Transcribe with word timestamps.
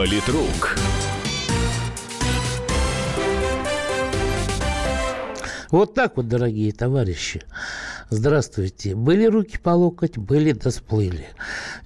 Политрук. 0.00 0.78
Вот 5.70 5.92
так 5.92 6.16
вот, 6.16 6.26
дорогие 6.26 6.72
товарищи. 6.72 7.42
Здравствуйте. 8.12 8.96
Были 8.96 9.26
руки 9.26 9.56
по 9.56 9.70
локоть, 9.70 10.18
были 10.18 10.50
да 10.50 10.72
сплыли. 10.72 11.28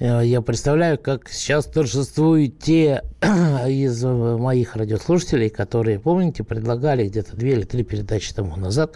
Э, 0.00 0.22
я 0.24 0.40
представляю, 0.40 0.96
как 0.96 1.28
сейчас 1.28 1.66
торжествуют 1.66 2.60
те 2.60 3.02
из 3.68 4.02
моих 4.02 4.74
радиослушателей, 4.74 5.50
которые, 5.50 6.00
помните, 6.00 6.42
предлагали 6.42 7.06
где-то 7.06 7.36
две 7.36 7.52
или 7.52 7.64
три 7.64 7.84
передачи 7.84 8.32
тому 8.32 8.56
назад. 8.56 8.94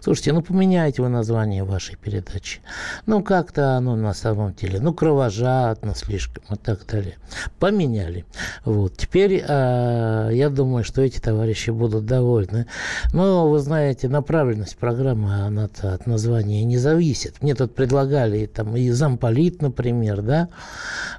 Слушайте, 0.00 0.32
ну 0.32 0.40
поменяйте 0.40 1.02
вы 1.02 1.08
название 1.08 1.64
вашей 1.64 1.96
передачи. 1.96 2.60
Ну 3.06 3.24
как-то 3.24 3.72
оно 3.72 3.96
на 3.96 4.14
самом 4.14 4.54
деле, 4.54 4.78
ну 4.78 4.94
кровожадно 4.94 5.96
слишком 5.96 6.44
и 6.54 6.56
так 6.56 6.86
далее. 6.86 7.16
Поменяли. 7.58 8.24
Вот. 8.64 8.96
Теперь 8.96 9.42
э, 9.44 10.30
я 10.32 10.48
думаю, 10.48 10.84
что 10.84 11.02
эти 11.02 11.18
товарищи 11.18 11.70
будут 11.70 12.06
довольны. 12.06 12.66
Но 13.12 13.50
вы 13.50 13.58
знаете, 13.58 14.08
направленность 14.08 14.76
программы, 14.76 15.42
она 15.42 15.64
от 15.64 16.06
названия 16.06 16.67
не 16.68 16.78
зависит. 16.78 17.42
Мне 17.42 17.54
тут 17.54 17.74
предлагали 17.74 18.46
там 18.46 18.76
и 18.76 18.90
замполит, 18.90 19.62
например, 19.62 20.22
да, 20.22 20.48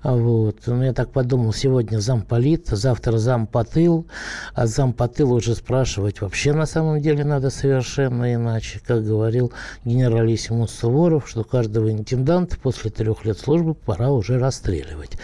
вот. 0.04 0.58
Ну, 0.66 0.84
я 0.84 0.94
так 0.94 1.12
подумал, 1.12 1.52
сегодня 1.54 2.00
замполит, 2.00 2.68
завтра 2.68 3.18
зампотыл, 3.18 4.06
а 4.54 4.68
зампотыл 4.68 5.34
уже 5.34 5.56
спрашивать 5.56 6.22
вообще 6.22 6.54
на 6.54 6.66
самом 6.66 7.02
деле 7.02 7.26
надо 7.26 7.50
совершенно 7.50 8.34
иначе. 8.34 8.80
Как 8.86 9.06
говорил 9.06 9.52
генералиссимус 9.86 10.72
Суворов, 10.72 11.28
что 11.28 11.44
каждого 11.44 11.92
интенданта 11.92 12.58
после 12.58 12.92
трех 12.92 13.26
лет 13.26 13.38
службы 13.40 13.74
пора 13.74 14.12
уже 14.12 14.40
расстреливать. 14.40 15.18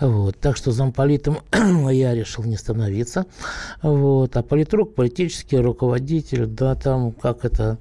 Вот. 0.00 0.36
Так 0.38 0.56
что 0.56 0.72
замполитом 0.72 1.38
я 1.90 2.14
решил 2.14 2.44
не 2.44 2.56
становиться. 2.56 3.26
Вот. 3.82 4.36
А 4.36 4.42
политрук, 4.42 4.94
политический 4.94 5.58
руководитель, 5.58 6.46
да, 6.46 6.74
там 6.74 7.12
как 7.12 7.44
это, 7.44 7.78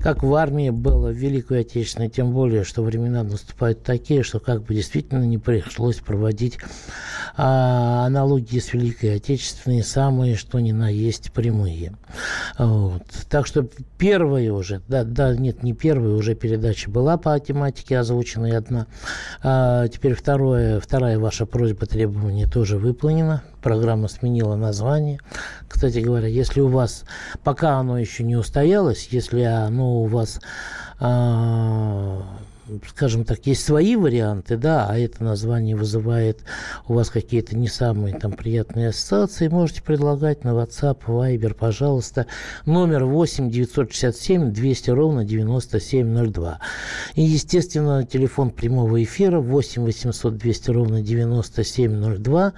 как 0.00 0.22
в 0.22 0.34
армии 0.34 0.70
было 0.70 1.08
Великую 1.22 1.60
Отечественную, 1.60 2.10
тем 2.10 2.32
более, 2.32 2.64
что 2.64 2.82
времена 2.82 3.22
наступают 3.22 3.82
такие, 3.82 4.22
что 4.22 4.40
как 4.40 4.62
бы 4.64 4.74
действительно 4.74 5.24
не 5.24 5.38
пришлось 5.38 5.96
проводить 5.96 6.58
а, 7.36 8.06
аналогии 8.06 8.58
с 8.58 8.72
Великой 8.72 9.16
Отечественной, 9.16 9.82
самые 9.82 10.36
что 10.36 10.60
ни 10.60 10.72
на 10.72 10.88
есть 10.88 11.32
прямые. 11.32 11.94
Вот. 12.58 13.04
Так 13.30 13.46
что 13.46 13.66
первая 13.96 14.52
уже, 14.52 14.82
да, 14.88 15.04
да, 15.04 15.34
нет, 15.34 15.62
не 15.62 15.72
первая, 15.72 16.14
уже 16.14 16.34
передача 16.34 16.90
была 16.90 17.16
по 17.16 17.38
тематике 17.40 17.98
озвученная 17.98 18.58
одна. 18.58 18.86
А, 19.42 19.88
теперь 19.88 20.14
второе, 20.14 20.80
вторая 20.80 21.18
ваша 21.18 21.46
просьба, 21.46 21.86
требование 21.86 22.46
тоже 22.46 22.78
выполнена. 22.78 23.42
Программа 23.62 24.08
сменила 24.08 24.56
название. 24.56 25.20
Кстати 25.68 26.00
говоря, 26.00 26.26
если 26.26 26.60
у 26.60 26.68
вас, 26.68 27.04
пока 27.44 27.78
оно 27.78 27.98
еще 27.98 28.24
не 28.24 28.36
устоялось, 28.36 29.08
если 29.10 29.42
оно 29.42 30.02
у 30.02 30.06
вас 30.06 30.40
а, 31.02 32.18
скажем 32.88 33.24
так, 33.24 33.46
есть 33.46 33.64
свои 33.64 33.96
варианты, 33.96 34.56
да, 34.56 34.86
а 34.88 34.96
это 34.96 35.24
название 35.24 35.76
вызывает 35.76 36.40
у 36.86 36.94
вас 36.94 37.10
какие-то 37.10 37.56
не 37.56 37.68
самые 37.68 38.14
там 38.18 38.32
приятные 38.32 38.88
ассоциации, 38.88 39.48
можете 39.48 39.82
предлагать 39.82 40.44
на 40.44 40.50
WhatsApp, 40.50 40.98
Viber, 41.06 41.54
пожалуйста, 41.54 42.26
номер 42.64 43.04
8 43.04 43.50
967 43.50 44.52
200 44.52 44.90
ровно 44.90 45.24
9702. 45.24 46.60
И, 47.16 47.22
естественно, 47.22 48.04
телефон 48.04 48.50
прямого 48.50 49.02
эфира 49.02 49.40
8 49.40 49.82
800 49.82 50.36
200 50.36 50.70
ровно 50.70 51.02
9702. 51.02 52.52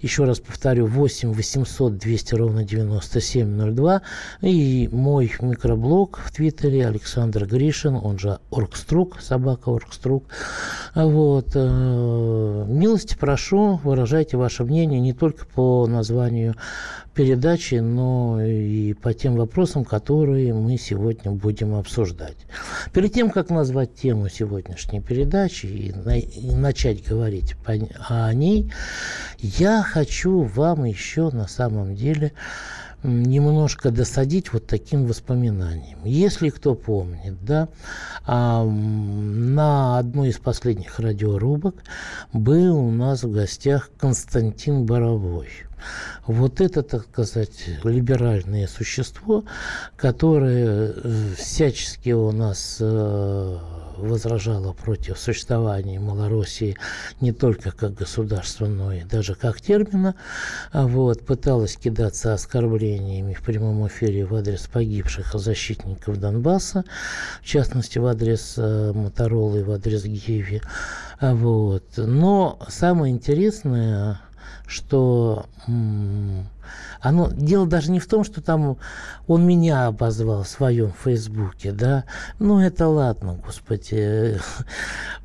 Еще 0.00 0.24
раз 0.24 0.40
повторю, 0.40 0.86
8 0.86 1.32
800 1.32 1.96
200 1.96 2.34
ровно 2.34 2.64
9702. 2.64 4.02
И 4.42 4.88
мой 4.90 5.32
микроблог 5.40 6.20
в 6.24 6.32
Твиттере 6.32 6.86
Александр 6.86 7.46
Гришин, 7.46 7.94
он 7.94 8.18
же 8.18 8.38
Оргструк, 8.50 9.20
собака 9.20 9.43
собака 9.44 9.68
Оргструк. 9.68 10.24
Вот. 10.94 11.48
Э, 11.54 12.64
милости 12.66 13.16
прошу, 13.18 13.78
выражайте 13.84 14.36
ваше 14.36 14.64
мнение 14.64 15.00
не 15.00 15.12
только 15.12 15.44
по 15.44 15.86
названию 15.86 16.54
передачи, 17.14 17.74
но 17.76 18.42
и 18.42 18.94
по 18.94 19.12
тем 19.12 19.36
вопросам, 19.36 19.84
которые 19.84 20.54
мы 20.54 20.78
сегодня 20.78 21.30
будем 21.30 21.74
обсуждать. 21.74 22.36
Перед 22.92 23.12
тем, 23.12 23.30
как 23.30 23.50
назвать 23.50 23.94
тему 23.94 24.28
сегодняшней 24.28 25.00
передачи 25.00 25.66
и, 25.66 25.92
на, 25.92 26.18
и 26.18 26.54
начать 26.54 27.06
говорить 27.06 27.54
по, 27.64 27.74
о 28.08 28.32
ней, 28.32 28.72
я 29.40 29.82
хочу 29.82 30.42
вам 30.42 30.84
еще 30.84 31.30
на 31.30 31.46
самом 31.46 31.94
деле 31.94 32.32
немножко 33.04 33.90
досадить 33.90 34.52
вот 34.52 34.66
таким 34.66 35.06
воспоминанием. 35.06 35.98
Если 36.04 36.48
кто 36.48 36.74
помнит, 36.74 37.44
да, 37.44 37.68
на 38.26 39.98
одной 39.98 40.30
из 40.30 40.38
последних 40.38 40.98
радиорубок 40.98 41.76
был 42.32 42.78
у 42.78 42.90
нас 42.90 43.22
в 43.22 43.30
гостях 43.30 43.90
Константин 43.98 44.86
Боровой. 44.86 45.48
Вот 46.26 46.60
это, 46.62 46.82
так 46.82 47.02
сказать, 47.02 47.68
либеральное 47.84 48.66
существо, 48.66 49.44
которое 49.96 50.94
э, 50.94 51.34
всячески 51.36 52.10
у 52.10 52.32
нас 52.32 52.78
э, 52.80 53.58
возражала 53.96 54.72
против 54.72 55.18
существования 55.18 56.00
Малороссии 56.00 56.76
не 57.20 57.32
только 57.32 57.72
как 57.72 57.94
государства, 57.94 58.66
но 58.66 58.92
и 58.92 59.04
даже 59.04 59.34
как 59.34 59.60
термина. 59.60 60.14
Вот, 60.72 61.24
пыталась 61.24 61.76
кидаться 61.76 62.34
оскорблениями 62.34 63.34
в 63.34 63.42
прямом 63.42 63.86
эфире 63.86 64.24
в 64.24 64.34
адрес 64.34 64.66
погибших 64.66 65.34
защитников 65.34 66.18
Донбасса, 66.18 66.84
в 67.42 67.46
частности, 67.46 67.98
в 67.98 68.06
адрес 68.06 68.54
э, 68.56 68.92
Моторолы, 68.94 69.64
в 69.64 69.70
адрес 69.70 70.04
Гиеви. 70.04 70.60
Вот. 71.20 71.84
Но 71.96 72.58
самое 72.68 73.12
интересное, 73.12 74.20
что 74.66 75.46
оно, 77.00 77.30
дело 77.30 77.66
даже 77.66 77.90
не 77.90 78.00
в 78.00 78.06
том, 78.06 78.24
что 78.24 78.40
там 78.40 78.78
он 79.26 79.46
меня 79.46 79.86
обозвал 79.86 80.42
в 80.42 80.48
своем 80.48 80.92
фейсбуке, 80.92 81.72
да. 81.72 82.04
Ну, 82.38 82.60
это 82.60 82.88
ладно, 82.88 83.38
господи. 83.44 84.40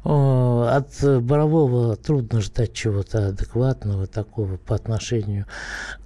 От 0.03 1.21
Борового 1.21 1.95
трудно 1.95 2.41
ждать 2.41 2.73
чего-то 2.73 3.27
адекватного 3.27 4.07
такого 4.07 4.57
по 4.57 4.75
отношению 4.75 5.45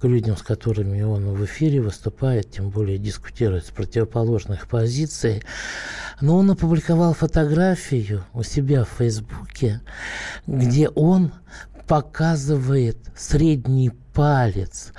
к 0.00 0.04
людям, 0.04 0.36
с 0.36 0.42
которыми 0.42 1.02
он 1.02 1.24
в 1.34 1.44
эфире 1.44 1.80
выступает, 1.80 2.50
тем 2.50 2.70
более 2.70 2.98
дискутирует 2.98 3.66
с 3.66 3.70
противоположных 3.70 4.68
позиций. 4.68 5.42
Но 6.20 6.36
он 6.36 6.50
опубликовал 6.50 7.14
фотографию 7.14 8.24
у 8.32 8.44
себя 8.44 8.84
в 8.84 8.90
Фейсбуке, 8.98 9.80
где 10.46 10.88
он 10.88 11.32
показывает 11.86 12.98
средний 13.16 13.92
палец. 14.14 14.92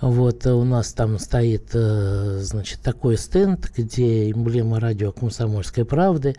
Вот 0.00 0.44
э, 0.44 0.52
у 0.52 0.64
нас 0.64 0.92
там 0.92 1.18
стоит, 1.18 1.70
э, 1.72 2.40
значит, 2.42 2.80
такой 2.80 3.16
стенд, 3.16 3.70
где 3.74 4.30
эмблема 4.30 4.80
радио 4.80 5.12
«Комсомольской 5.12 5.84
правды». 5.84 6.34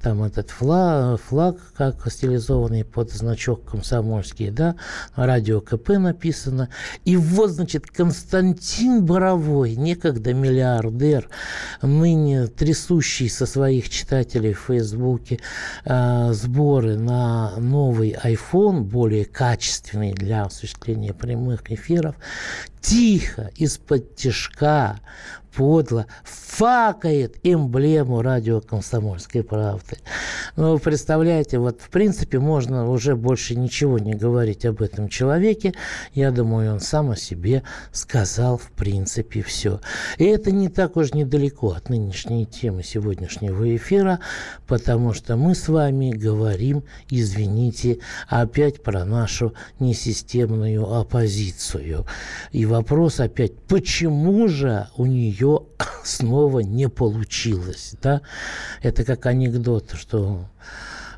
Там 0.00 0.22
этот 0.22 0.50
флаг, 0.50 1.20
флаг 1.20 1.56
как 1.76 2.10
стилизованный 2.10 2.84
под 2.84 3.10
значок 3.10 3.64
«Комсомольский», 3.64 4.50
да, 4.50 4.76
радио 5.16 5.60
КП 5.60 5.90
написано. 5.98 6.68
И 7.04 7.16
вот, 7.16 7.50
значит, 7.50 7.86
Константин 7.88 9.04
Боровой, 9.04 9.74
некогда 9.74 10.32
миллиардер, 10.32 11.28
ныне 11.82 12.46
трясущий 12.46 13.28
со 13.28 13.46
своих 13.46 13.90
читателей 13.90 14.52
в 14.52 14.60
Фейсбуке 14.60 15.40
э, 15.84 16.32
сборы 16.32 16.96
на 16.96 17.56
новый 17.58 18.16
iPhone, 18.22 18.82
более 18.82 19.24
качественный 19.24 20.12
для 20.12 20.44
осуществления 20.44 21.12
прямых 21.12 21.55
эфиров, 21.70 22.16
тихо, 22.80 23.50
из-под 23.56 24.14
тяжка, 24.16 25.00
подло 25.56 26.06
факает 26.22 27.38
эмблему 27.42 28.20
радио 28.20 28.60
«Комсомольской 28.60 29.42
правды». 29.42 29.96
Ну, 30.56 30.78
представляете, 30.78 31.58
вот 31.58 31.80
в 31.80 31.88
принципе 31.88 32.38
можно 32.38 32.90
уже 32.90 33.16
больше 33.16 33.54
ничего 33.56 33.98
не 33.98 34.14
говорить 34.14 34.66
об 34.66 34.82
этом 34.82 35.08
человеке. 35.08 35.74
Я 36.12 36.30
думаю, 36.30 36.74
он 36.74 36.80
сам 36.80 37.10
о 37.10 37.16
себе 37.16 37.62
сказал 37.92 38.58
в 38.58 38.70
принципе 38.72 39.42
все. 39.42 39.80
И 40.18 40.24
это 40.24 40.50
не 40.50 40.68
так 40.68 40.96
уж 40.96 41.14
недалеко 41.14 41.72
от 41.72 41.88
нынешней 41.88 42.44
темы 42.44 42.82
сегодняшнего 42.82 43.74
эфира, 43.76 44.20
потому 44.66 45.14
что 45.14 45.36
мы 45.36 45.54
с 45.54 45.68
вами 45.68 46.10
говорим, 46.10 46.84
извините, 47.08 47.98
опять 48.28 48.82
про 48.82 49.04
нашу 49.04 49.54
несистемную 49.78 50.90
оппозицию. 50.90 51.45
И 52.52 52.66
вопрос 52.66 53.20
опять, 53.20 53.58
почему 53.68 54.48
же 54.48 54.88
у 54.96 55.06
нее 55.06 55.60
снова 56.04 56.60
не 56.60 56.88
получилось? 56.88 57.94
Да? 58.02 58.22
Это 58.82 59.04
как 59.04 59.26
анекдот, 59.26 59.92
что 59.94 60.46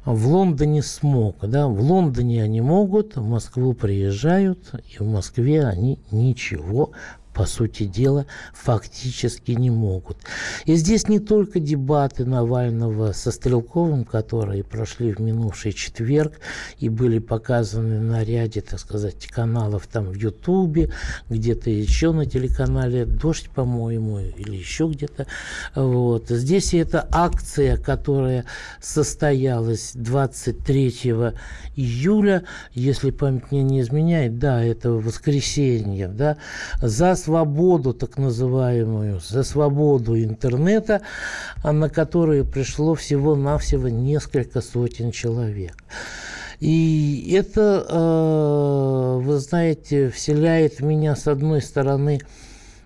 в 0.05 0.27
Лондоне 0.27 0.83
смог, 0.83 1.37
да, 1.43 1.67
в 1.67 1.81
Лондоне 1.81 2.43
они 2.43 2.61
могут, 2.61 3.17
в 3.17 3.23
Москву 3.23 3.75
приезжают, 3.75 4.71
и 4.89 5.03
в 5.03 5.07
Москве 5.07 5.65
они 5.65 5.99
ничего 6.11 6.93
по 7.39 7.47
сути 7.47 7.85
дела, 7.85 8.27
фактически 8.53 9.53
не 9.53 9.71
могут. 9.71 10.17
И 10.65 10.75
здесь 10.75 11.07
не 11.07 11.21
только 11.21 11.61
дебаты 11.61 12.25
Навального 12.25 13.13
со 13.13 13.31
Стрелковым, 13.31 14.05
которые 14.05 14.65
прошли 14.65 15.13
в 15.13 15.21
минувший 15.21 15.73
четверг 15.73 16.41
и 16.81 16.89
были 16.89 17.21
показаны 17.21 18.01
на 18.01 18.25
ряде, 18.25 18.61
так 18.61 18.81
сказать, 18.81 19.29
каналов 19.29 19.87
там 19.87 20.07
в 20.07 20.17
Ютубе, 20.17 20.91
где-то 21.31 21.71
еще 21.71 22.11
на 22.11 22.27
телеканале 22.27 23.07
«Дождь», 23.07 23.49
по-моему, 23.51 24.19
или 24.19 24.57
еще 24.57 24.89
где-то. 24.89 25.29
Вот. 25.77 26.31
Здесь 26.31 26.75
это 26.75 27.07
акция, 27.13 27.77
которая 27.77 28.47
состоялась 28.81 29.93
23 29.95 30.89
июля, 31.77 32.43
если 32.75 33.13
память 33.13 33.53
мне 33.53 33.63
не 33.63 33.81
изменяет, 33.81 34.41
да, 34.41 34.61
это 34.61 34.91
воскресенье, 34.91 36.09
да, 36.09 36.37
за 36.83 37.15
свободу, 37.29 37.93
так 37.93 38.17
называемую, 38.17 39.21
за 39.21 39.43
свободу 39.43 40.19
интернета, 40.19 41.03
а 41.63 41.73
на 41.73 41.91
которую 41.91 42.47
пришло 42.47 42.95
всего-навсего 42.95 43.89
несколько 43.89 44.63
сотен 44.63 45.11
человек. 45.11 45.77
И 46.61 47.35
это, 47.37 47.87
э, 47.87 49.21
вы 49.23 49.39
знаете, 49.39 50.09
вселяет 50.09 50.81
в 50.81 50.85
меня, 50.85 51.17
с 51.17 51.29
одной 51.29 51.61
стороны, 51.61 52.21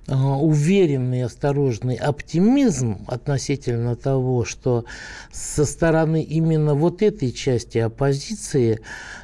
э, 0.09 0.15
уверенный, 0.15 1.23
осторожный 1.23 1.95
оптимизм 1.95 3.05
относительно 3.07 3.95
того, 3.95 4.45
что 4.45 4.85
со 5.33 5.65
стороны 5.65 6.21
именно 6.21 6.75
вот 6.75 7.01
этой 7.01 7.31
части 7.31 7.79
оппозиции 7.79 8.81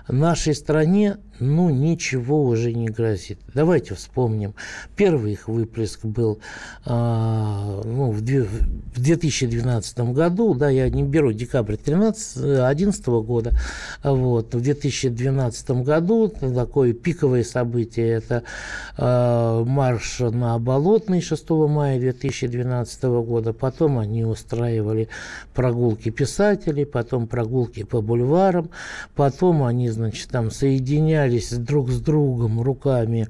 нашей 0.08 0.54
стране 0.54 1.18
ну, 1.40 1.70
ничего 1.70 2.44
уже 2.44 2.72
не 2.72 2.88
грозит. 2.88 3.38
Давайте 3.54 3.94
вспомним. 3.94 4.54
Первый 4.96 5.32
их 5.32 5.48
выплеск 5.48 6.04
был 6.04 6.40
а, 6.84 7.80
ну, 7.84 8.10
в, 8.10 8.20
в 8.20 9.00
2012 9.00 9.98
году, 10.12 10.54
да, 10.54 10.68
я 10.68 10.88
не 10.90 11.02
беру 11.02 11.32
декабрь 11.32 11.76
2011 11.76 13.06
года, 13.06 13.52
вот, 14.02 14.54
в 14.54 14.60
2012 14.60 15.70
году 15.70 16.28
такое 16.28 16.92
пиковое 16.92 17.44
событие, 17.44 18.08
это 18.08 18.42
а, 18.96 19.64
марш 19.64 20.20
на 20.20 20.58
Болотный 20.58 21.20
6 21.20 21.50
мая 21.50 22.00
2012 22.00 23.02
года, 23.04 23.52
потом 23.52 23.98
они 23.98 24.24
устраивали 24.24 25.08
прогулки 25.54 26.10
писателей, 26.10 26.84
потом 26.84 27.26
прогулки 27.26 27.84
по 27.84 28.00
бульварам, 28.00 28.70
потом 29.14 29.62
они, 29.62 29.88
значит, 29.98 30.28
там 30.28 30.52
соединялись 30.52 31.52
друг 31.52 31.90
с 31.90 32.00
другом 32.00 32.62
руками. 32.62 33.28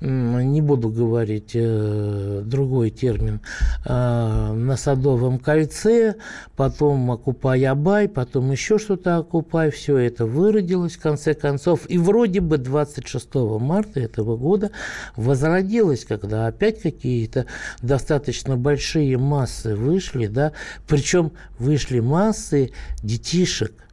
Не 0.00 0.60
буду 0.60 0.90
говорить 0.90 1.52
э, 1.54 2.42
другой 2.44 2.90
термин, 2.90 3.40
э, 3.86 4.52
на 4.52 4.76
Садовом 4.76 5.38
кольце, 5.38 6.16
потом 6.54 7.10
Окупай-Абай, 7.10 8.06
потом 8.06 8.52
еще 8.52 8.78
что-то 8.78 9.16
Окупай, 9.16 9.70
все 9.70 9.96
это 9.96 10.26
выродилось 10.26 10.96
в 10.96 11.00
конце 11.00 11.32
концов. 11.32 11.88
И 11.88 11.96
вроде 11.96 12.40
бы 12.40 12.58
26 12.58 13.34
марта 13.58 14.00
этого 14.00 14.36
года 14.36 14.70
возродилось, 15.16 16.04
когда 16.04 16.46
опять 16.46 16.82
какие-то 16.82 17.46
достаточно 17.80 18.56
большие 18.56 19.16
массы 19.16 19.74
вышли, 19.74 20.26
да, 20.26 20.52
причем 20.86 21.32
вышли 21.58 22.00
массы 22.00 22.70
детишек, 23.02 23.85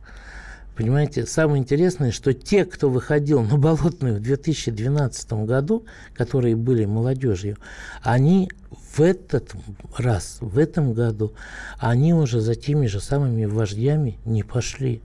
Понимаете, 0.75 1.27
самое 1.27 1.61
интересное, 1.61 2.11
что 2.11 2.33
те, 2.33 2.65
кто 2.65 2.89
выходил 2.89 3.43
на 3.43 3.57
Болотную 3.57 4.15
в 4.15 4.21
2012 4.21 5.33
году, 5.45 5.85
которые 6.15 6.55
были 6.55 6.85
молодежью, 6.85 7.57
они 8.01 8.49
в 8.95 8.99
этот 9.01 9.53
раз, 9.97 10.37
в 10.41 10.57
этом 10.57 10.93
году, 10.93 11.33
они 11.77 12.13
уже 12.13 12.41
за 12.41 12.55
теми 12.55 12.87
же 12.87 12.99
самыми 12.99 13.45
вождями 13.45 14.17
не 14.25 14.41
пошли. 14.41 15.01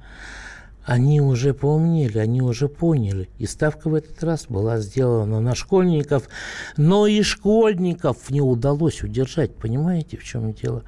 Они 0.85 1.21
уже 1.21 1.53
поумнели, 1.53 2.17
они 2.17 2.41
уже 2.41 2.67
поняли. 2.67 3.29
И 3.37 3.47
ставка 3.47 3.91
в 3.91 3.95
этот 3.95 4.25
раз 4.25 4.47
была 4.49 4.79
сделана 4.79 5.39
на 5.39 5.55
школьников, 5.55 6.31
но 6.79 7.07
и 7.07 7.21
школьников 7.21 8.31
не 8.31 8.41
удалось 8.41 9.03
удержать. 9.03 9.55
Понимаете, 9.55 10.17
в 10.17 10.25
чем 10.25 10.55
дело? 10.55 10.85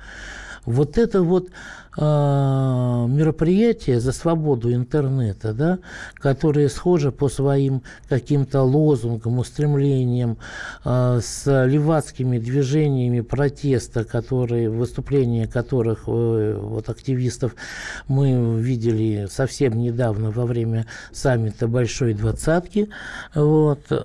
Вот 0.64 0.96
это 0.96 1.22
вот 1.22 1.50
э, 1.96 3.06
мероприятие 3.08 4.00
за 4.00 4.12
свободу 4.12 4.72
интернета, 4.72 5.52
да, 5.52 5.78
которые 6.14 6.68
схожи 6.68 7.10
по 7.12 7.28
своим 7.28 7.82
каким-то 8.08 8.62
лозунгам, 8.62 9.38
устремлениям 9.38 10.38
э, 10.84 11.20
с 11.22 11.66
левацкими 11.66 12.38
движениями 12.38 13.20
протеста, 13.20 14.04
которые, 14.04 14.70
выступления 14.70 15.46
которых 15.46 16.04
э, 16.06 16.58
вот 16.60 16.88
активистов 16.88 17.54
мы 18.08 18.58
видели 18.60 19.26
совсем 19.30 19.78
недавно 19.78 20.30
во 20.30 20.46
время 20.46 20.86
саммита 21.12 21.68
Большой 21.68 22.14
Двадцатки, 22.14 22.88
вот, 23.34 23.80
э, 23.90 23.96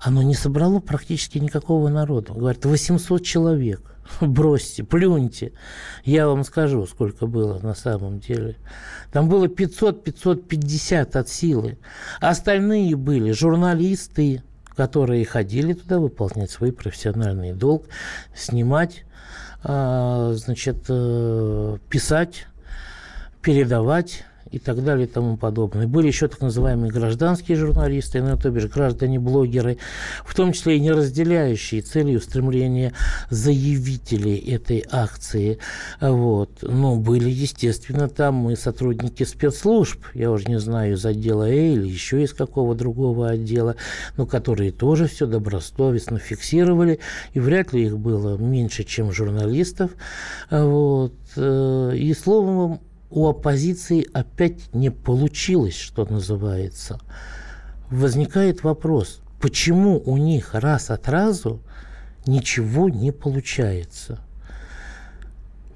оно 0.00 0.22
не 0.22 0.34
собрало 0.34 0.80
практически 0.80 1.38
никакого 1.38 1.88
народа. 1.88 2.32
Говорят, 2.32 2.64
800 2.64 3.22
человек. 3.22 3.82
бросьте, 4.20 4.84
плюньте. 4.84 5.52
Я 6.04 6.26
вам 6.26 6.44
скажу, 6.44 6.86
сколько 6.86 7.26
было 7.26 7.58
на 7.58 7.74
самом 7.74 8.20
деле. 8.20 8.56
Там 9.12 9.28
было 9.28 9.46
500-550 9.46 11.16
от 11.16 11.28
силы. 11.28 11.78
Остальные 12.20 12.96
были 12.96 13.32
журналисты, 13.32 14.42
которые 14.76 15.24
ходили 15.24 15.72
туда 15.72 15.98
выполнять 15.98 16.50
свой 16.50 16.72
профессиональный 16.72 17.52
долг, 17.52 17.84
снимать, 18.34 19.04
а, 19.62 20.32
значит, 20.34 20.86
э, 20.88 21.76
писать, 21.88 22.46
передавать 23.42 24.24
и 24.52 24.58
так 24.58 24.82
далее 24.84 25.06
и 25.06 25.10
тому 25.10 25.36
подобное. 25.36 25.86
Были 25.86 26.08
еще 26.08 26.28
так 26.28 26.40
называемые 26.40 26.92
гражданские 26.92 27.56
журналисты, 27.56 28.22
ну, 28.22 28.36
то 28.36 28.50
бишь 28.50 28.66
граждане-блогеры, 28.66 29.78
в 30.24 30.34
том 30.34 30.52
числе 30.52 30.76
и 30.76 30.80
не 30.80 30.90
разделяющие 30.90 31.82
цели 31.82 32.12
и 32.12 32.16
устремления 32.16 32.92
заявителей 33.30 34.36
этой 34.36 34.84
акции. 34.90 35.58
Вот. 36.00 36.50
Но 36.62 36.96
были, 36.96 37.30
естественно, 37.30 38.08
там 38.08 38.50
и 38.50 38.56
сотрудники 38.56 39.24
спецслужб, 39.24 40.04
я 40.14 40.30
уже 40.30 40.46
не 40.46 40.58
знаю, 40.58 40.94
из 40.94 41.04
отдела 41.04 41.48
Э 41.48 41.72
или 41.72 41.86
еще 41.86 42.22
из 42.22 42.32
какого 42.32 42.74
другого 42.74 43.30
отдела, 43.30 43.76
но 44.16 44.26
которые 44.26 44.72
тоже 44.72 45.06
все 45.06 45.26
добросовестно 45.26 46.18
фиксировали, 46.18 47.00
и 47.34 47.40
вряд 47.40 47.72
ли 47.72 47.84
их 47.84 47.98
было 47.98 48.36
меньше, 48.36 48.84
чем 48.84 49.12
журналистов. 49.12 49.92
Вот. 50.50 51.14
Э, 51.36 51.92
и 51.94 52.12
словом, 52.14 52.80
у 53.10 53.28
оппозиции 53.28 54.06
опять 54.12 54.72
не 54.72 54.90
получилось, 54.90 55.76
что 55.76 56.04
называется. 56.04 57.00
Возникает 57.90 58.62
вопрос, 58.62 59.20
почему 59.40 60.00
у 60.04 60.16
них 60.16 60.54
раз 60.54 60.90
от 60.90 61.08
разу 61.08 61.60
ничего 62.26 62.88
не 62.88 63.12
получается– 63.12 64.20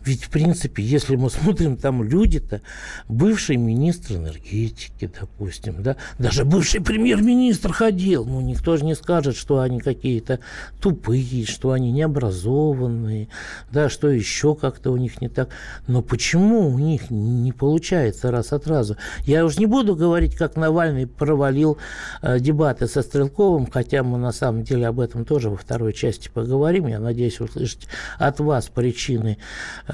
ведь, 0.05 0.25
в 0.25 0.31
принципе, 0.31 0.83
если 0.83 1.17
мы 1.17 1.31
смотрим, 1.31 1.77
там 1.77 2.03
люди-то, 2.03 2.61
бывший 3.09 3.57
министр 3.57 4.17
энергетики, 4.17 5.11
допустим, 5.19 5.83
да, 5.83 5.97
даже 6.19 6.45
бывший 6.45 6.81
премьер-министр 6.81 7.73
ходил, 7.73 8.25
ну, 8.25 8.41
никто 8.41 8.77
же 8.77 8.85
не 8.85 8.95
скажет, 8.95 9.37
что 9.37 9.61
они 9.61 9.81
какие-то 9.81 10.41
тупые, 10.81 11.47
что 11.47 11.73
они 11.73 11.91
необразованные, 11.91 13.29
да, 13.73 13.89
что 13.89 14.11
еще 14.11 14.55
как-то 14.55 14.91
у 14.91 14.97
них 14.97 15.21
не 15.21 15.29
так. 15.29 15.49
Но 15.87 16.03
почему 16.03 16.69
у 16.69 16.79
них 16.79 17.11
не 17.11 17.53
получается 17.53 18.31
раз 18.31 18.53
от 18.53 18.67
разу? 18.67 18.97
Я 19.25 19.45
уже 19.45 19.59
не 19.59 19.67
буду 19.67 19.97
говорить, 19.97 20.35
как 20.35 20.57
Навальный 20.57 21.07
провалил 21.07 21.79
э, 22.21 22.41
дебаты 22.41 22.89
со 22.89 23.03
Стрелковым, 23.03 23.71
хотя 23.71 24.03
мы 24.03 24.19
на 24.19 24.33
самом 24.33 24.65
деле 24.65 24.87
об 24.87 25.01
этом 25.01 25.25
тоже 25.25 25.49
во 25.49 25.57
второй 25.57 25.93
части 25.93 26.29
поговорим. 26.33 26.89
Я 26.89 27.01
надеюсь 27.01 27.41
услышать 27.41 27.87
от 28.19 28.41
вас 28.41 28.69
причины 28.69 29.39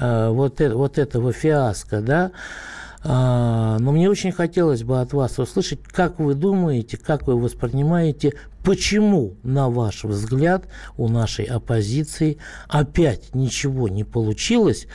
вот, 0.01 0.61
это, 0.61 0.75
вот 0.75 0.97
этого 0.97 1.31
фиаско, 1.31 2.01
да, 2.01 2.31
а, 3.03 3.79
но 3.79 3.91
мне 3.91 4.09
очень 4.09 4.31
хотелось 4.31 4.83
бы 4.83 5.01
от 5.01 5.13
вас 5.13 5.39
услышать, 5.39 5.81
как 5.83 6.19
вы 6.19 6.35
думаете, 6.35 6.97
как 6.97 7.25
вы 7.25 7.39
воспринимаете, 7.39 8.33
почему, 8.63 9.35
на 9.43 9.69
ваш 9.69 10.03
взгляд, 10.03 10.65
у 10.97 11.07
нашей 11.07 11.45
оппозиции 11.45 12.37
опять 12.67 13.33
ничего 13.33 13.87
не 13.87 14.03
получилось, 14.03 14.87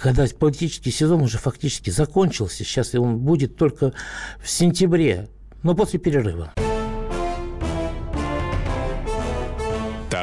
когда 0.00 0.26
политический 0.38 0.90
сезон 0.90 1.22
уже 1.22 1.38
фактически 1.38 1.90
закончился, 1.90 2.58
сейчас 2.58 2.94
он 2.94 3.18
будет 3.18 3.56
только 3.56 3.92
в 4.40 4.48
сентябре, 4.48 5.28
но 5.62 5.74
после 5.74 5.98
перерыва. 5.98 6.52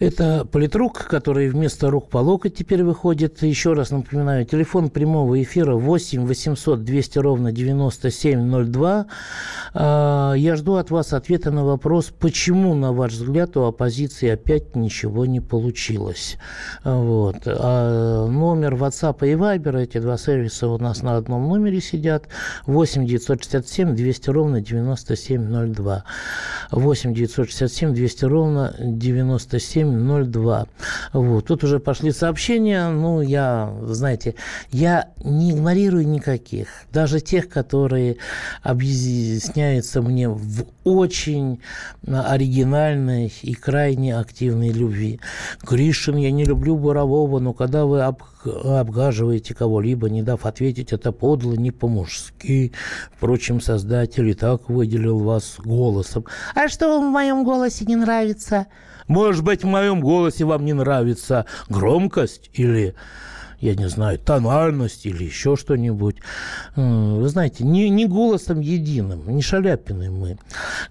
Это 0.00 0.46
политрук, 0.50 1.08
который 1.10 1.50
вместо 1.50 1.90
рук 1.90 2.08
по 2.08 2.18
локоть 2.18 2.54
теперь 2.54 2.82
выходит. 2.82 3.42
Еще 3.42 3.74
раз 3.74 3.90
напоминаю, 3.90 4.46
телефон 4.46 4.88
прямого 4.88 5.40
эфира 5.42 5.74
8 5.74 6.24
800 6.26 6.82
200 6.82 7.18
ровно 7.18 7.52
9702. 7.52 9.06
А, 9.74 10.32
я 10.32 10.56
жду 10.56 10.76
от 10.76 10.90
вас 10.90 11.12
ответа 11.12 11.50
на 11.50 11.66
вопрос, 11.66 12.14
почему, 12.18 12.74
на 12.74 12.94
ваш 12.94 13.12
взгляд, 13.12 13.58
у 13.58 13.64
оппозиции 13.64 14.30
опять 14.30 14.74
ничего 14.74 15.26
не 15.26 15.40
получилось. 15.40 16.38
Вот. 16.82 17.42
А 17.44 18.26
номер 18.26 18.76
WhatsApp 18.76 19.18
и 19.28 19.34
Viber, 19.34 19.82
эти 19.82 19.98
два 19.98 20.16
сервиса 20.16 20.68
у 20.68 20.78
нас 20.78 21.02
на 21.02 21.18
одном 21.18 21.46
номере 21.46 21.82
сидят. 21.82 22.26
8 22.64 23.04
967 23.04 23.94
200 23.94 24.30
ровно 24.30 24.62
9702. 24.62 26.04
8 26.70 27.12
967 27.12 27.92
200 27.92 28.24
ровно 28.24 28.74
97 28.78 29.89
702. 29.90 30.66
Вот. 31.12 31.46
Тут 31.46 31.64
уже 31.64 31.78
пошли 31.78 32.12
сообщения. 32.12 32.88
Ну, 32.88 33.20
я, 33.20 33.72
знаете, 33.82 34.34
я 34.70 35.08
не 35.22 35.52
игнорирую 35.52 36.06
никаких. 36.06 36.68
Даже 36.92 37.20
тех, 37.20 37.48
которые 37.48 38.16
объясняются 38.62 40.02
мне 40.02 40.28
в 40.28 40.66
очень 40.84 41.60
оригинальной 42.06 43.32
и 43.42 43.54
крайне 43.54 44.16
активной 44.16 44.70
любви. 44.70 45.20
Гришин, 45.62 46.16
я 46.16 46.30
не 46.30 46.44
люблю 46.44 46.76
Борового, 46.76 47.38
но 47.38 47.52
когда 47.52 47.84
вы 47.84 48.02
об, 48.02 48.22
обгаживаете 48.44 49.54
кого-либо, 49.54 50.08
не 50.08 50.22
дав 50.22 50.46
ответить, 50.46 50.92
это 50.92 51.12
подло, 51.12 51.52
не 51.54 51.70
по-мужски. 51.70 52.72
Впрочем, 53.16 53.60
создатель 53.60 54.28
и 54.28 54.34
так 54.34 54.68
выделил 54.68 55.18
вас 55.18 55.56
голосом. 55.58 56.24
А 56.54 56.68
что 56.68 56.88
вам 56.88 57.10
в 57.10 57.12
моем 57.12 57.44
голосе 57.44 57.84
не 57.84 57.96
нравится? 57.96 58.66
Может 59.08 59.44
быть, 59.44 59.64
в 59.64 59.66
моем 59.66 60.00
голосе 60.00 60.44
вам 60.44 60.64
не 60.64 60.72
нравится 60.72 61.46
громкость 61.68 62.50
или 62.52 62.94
я 63.60 63.74
не 63.74 63.88
знаю, 63.88 64.18
тональность 64.18 65.06
или 65.06 65.24
еще 65.24 65.56
что-нибудь. 65.56 66.16
Вы 66.76 67.28
знаете, 67.28 67.64
не, 67.64 67.88
не 67.90 68.06
голосом 68.06 68.60
единым, 68.60 69.22
не 69.28 69.42
шаляпины 69.42 70.10
мы. 70.10 70.38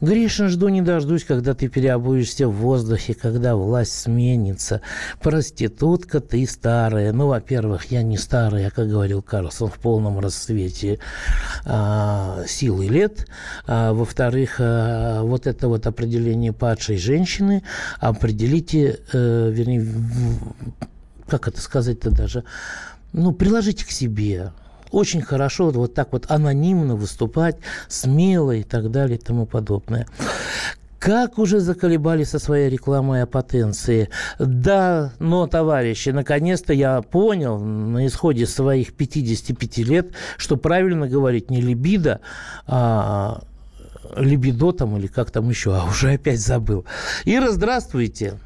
Гришин, 0.01 0.49
жду 0.49 0.69
не 0.69 0.81
дождусь, 0.81 1.23
когда 1.23 1.53
ты 1.53 1.67
переобуешься 1.67 2.47
в 2.47 2.53
воздухе, 2.53 3.13
когда 3.13 3.55
власть 3.55 3.93
сменится. 3.99 4.81
Проститутка 5.21 6.19
ты 6.19 6.45
старая. 6.45 7.11
Ну, 7.11 7.27
во-первых, 7.27 7.85
я 7.91 8.03
не 8.03 8.17
старая, 8.17 8.69
как 8.69 8.87
говорил 8.87 9.21
Карлсон, 9.21 9.69
в 9.69 9.79
полном 9.79 10.19
расцвете 10.19 10.99
а, 11.65 12.43
силы 12.47 12.87
лет. 12.87 13.27
А, 13.65 13.93
во-вторых, 13.93 14.57
а, 14.59 15.23
вот 15.23 15.47
это 15.47 15.67
вот 15.67 15.87
определение 15.87 16.53
падшей 16.53 16.97
женщины 16.97 17.63
определите, 17.99 18.99
а, 19.13 19.49
вернее, 19.49 19.85
как 21.29 21.47
это 21.47 21.61
сказать-то 21.61 22.11
даже, 22.11 22.43
ну, 23.13 23.31
приложите 23.31 23.85
к 23.85 23.91
себе. 23.91 24.51
Очень 24.91 25.21
хорошо 25.21 25.69
вот 25.69 25.93
так 25.93 26.11
вот 26.11 26.25
анонимно 26.29 26.95
выступать, 26.95 27.57
смело 27.87 28.51
и 28.51 28.63
так 28.63 28.91
далее 28.91 29.17
и 29.17 29.21
тому 29.21 29.45
подобное. 29.45 30.07
Как 30.97 31.37
уже 31.37 31.61
заколебали 31.61 32.25
со 32.25 32.39
своей 32.39 32.69
рекламой 32.69 33.23
о 33.23 33.25
потенции. 33.25 34.09
Да, 34.37 35.13
но, 35.19 35.47
товарищи, 35.47 36.09
наконец-то 36.09 36.73
я 36.73 37.01
понял 37.01 37.57
на 37.57 38.05
исходе 38.05 38.45
своих 38.45 38.93
55 38.93 39.77
лет, 39.77 40.11
что 40.35 40.57
правильно 40.57 41.07
говорить 41.07 41.49
не 41.49 41.61
либидо, 41.61 42.19
а 42.67 43.43
либидо 44.17 44.73
там 44.73 44.97
или 44.97 45.07
как 45.07 45.31
там 45.31 45.49
еще, 45.49 45.73
а 45.73 45.85
уже 45.85 46.13
опять 46.13 46.41
забыл. 46.41 46.83
Ира, 47.23 47.51
здравствуйте. 47.51 48.39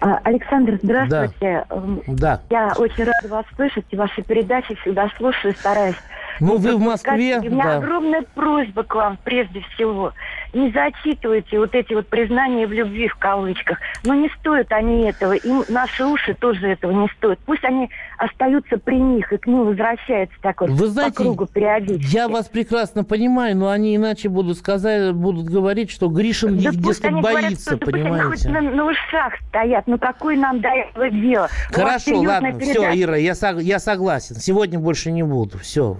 А, 0.00 0.20
Александр, 0.24 0.78
здравствуйте. 0.82 1.66
Да. 1.68 1.76
да. 2.06 2.40
Я 2.50 2.72
очень 2.76 3.04
рада 3.04 3.28
вас 3.28 3.44
слышать, 3.54 3.84
и 3.90 3.96
ваши 3.96 4.22
передачи 4.22 4.74
всегда 4.76 5.08
слушаю, 5.16 5.54
стараюсь. 5.54 5.96
Ну, 6.40 6.58
вы 6.58 6.76
в 6.76 6.80
Москве, 6.80 7.38
У 7.38 7.44
меня 7.44 7.64
да. 7.64 7.76
огромная 7.76 8.22
просьба 8.34 8.82
к 8.82 8.94
вам, 8.94 9.18
прежде 9.24 9.60
всего 9.60 10.12
не 10.56 10.70
зачитывайте 10.70 11.58
вот 11.58 11.74
эти 11.74 11.92
вот 11.92 12.08
признания 12.08 12.66
в 12.66 12.72
любви 12.72 13.08
в 13.08 13.16
кавычках. 13.16 13.78
Но 14.04 14.14
не 14.14 14.28
стоят 14.40 14.72
они 14.72 15.02
этого. 15.02 15.34
Им 15.34 15.64
наши 15.68 16.04
уши 16.04 16.34
тоже 16.34 16.68
этого 16.68 16.92
не 16.92 17.08
стоят. 17.16 17.38
Пусть 17.44 17.64
они 17.64 17.90
остаются 18.18 18.78
при 18.78 18.98
них 18.98 19.32
и 19.32 19.36
к 19.36 19.46
ним 19.46 19.66
возвращаются 19.66 20.36
так 20.40 20.60
вот 20.60 20.70
Вы 20.70 20.86
знаете, 20.86 21.16
по 21.16 21.22
кругу 21.22 21.46
периодически. 21.46 22.14
Я 22.14 22.28
вас 22.28 22.46
прекрасно 22.48 23.04
понимаю, 23.04 23.56
но 23.56 23.68
они 23.68 23.94
иначе 23.94 24.28
будут 24.28 24.56
сказать, 24.58 25.12
будут 25.12 25.46
говорить, 25.46 25.90
что 25.90 26.08
Гришин 26.08 26.58
да 26.58 26.70
их, 26.70 26.76
дескать, 26.76 27.12
боится, 27.12 27.76
говорят, 27.76 27.92
понимаете? 27.92 28.28
Пусть 28.28 28.46
они 28.46 28.54
хоть 28.54 28.70
на, 28.70 28.76
на 28.76 28.84
ушах 28.86 29.34
стоят. 29.48 29.86
Ну 29.86 29.98
какое 29.98 30.36
нам 30.36 30.60
до 30.60 30.68
этого 30.68 31.10
дело? 31.10 31.48
Хорошо, 31.70 32.20
ладно, 32.20 32.52
передача. 32.52 32.92
все, 32.92 33.02
Ира, 33.02 33.16
я, 33.16 33.34
сог, 33.34 33.60
я 33.60 33.78
согласен. 33.78 34.36
Сегодня 34.36 34.78
больше 34.78 35.12
не 35.12 35.22
буду. 35.22 35.58
Все. 35.58 35.98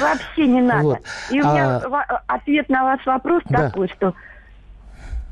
Вообще 0.00 0.46
не 0.46 0.60
надо. 0.60 0.82
Вот. 0.82 0.98
И 1.30 1.40
у 1.40 1.44
меня 1.44 1.78
а... 1.78 2.22
ответ 2.26 2.68
на 2.68 2.84
ваш 2.84 3.06
вопрос 3.06 3.42
да. 3.48 3.68
такой 3.68 3.77
такое, 3.78 3.88
что 3.88 4.14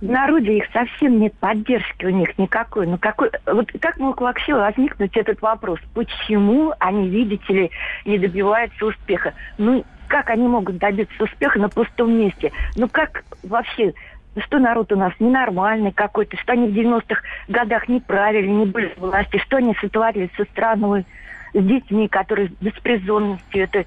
в 0.00 0.04
народе 0.04 0.58
их 0.58 0.64
совсем 0.72 1.18
нет 1.18 1.34
поддержки 1.38 2.04
у 2.04 2.10
них 2.10 2.38
никакой. 2.38 2.86
Ну 2.86 2.98
какой, 2.98 3.30
вот 3.46 3.72
как 3.80 3.98
мог 3.98 4.20
вообще 4.20 4.54
возникнуть 4.54 5.16
этот 5.16 5.40
вопрос? 5.40 5.80
Почему 5.94 6.72
они, 6.78 7.08
видите 7.08 7.52
ли, 7.52 7.70
не 8.04 8.18
добиваются 8.18 8.86
успеха? 8.86 9.32
Ну 9.58 9.84
как 10.06 10.30
они 10.30 10.46
могут 10.46 10.76
добиться 10.76 11.24
успеха 11.24 11.58
на 11.58 11.68
пустом 11.68 12.12
месте? 12.12 12.52
Ну 12.76 12.88
как 12.88 13.24
вообще 13.42 13.94
что 14.38 14.58
народ 14.58 14.92
у 14.92 14.96
нас 14.96 15.14
ненормальный 15.18 15.92
какой-то, 15.92 16.36
что 16.36 16.52
они 16.52 16.68
в 16.68 16.74
90-х 16.76 17.22
годах 17.48 17.88
неправильно, 17.88 18.50
не 18.50 18.66
были 18.66 18.88
в 18.88 18.98
власти, 18.98 19.38
что 19.38 19.56
они 19.56 19.74
сотворили 19.80 20.30
со 20.36 20.44
страной, 20.44 21.06
с 21.54 21.58
детьми, 21.58 22.06
которые 22.06 22.48
с 22.48 22.52
беспризорностью, 22.60 23.62
это 23.62 23.86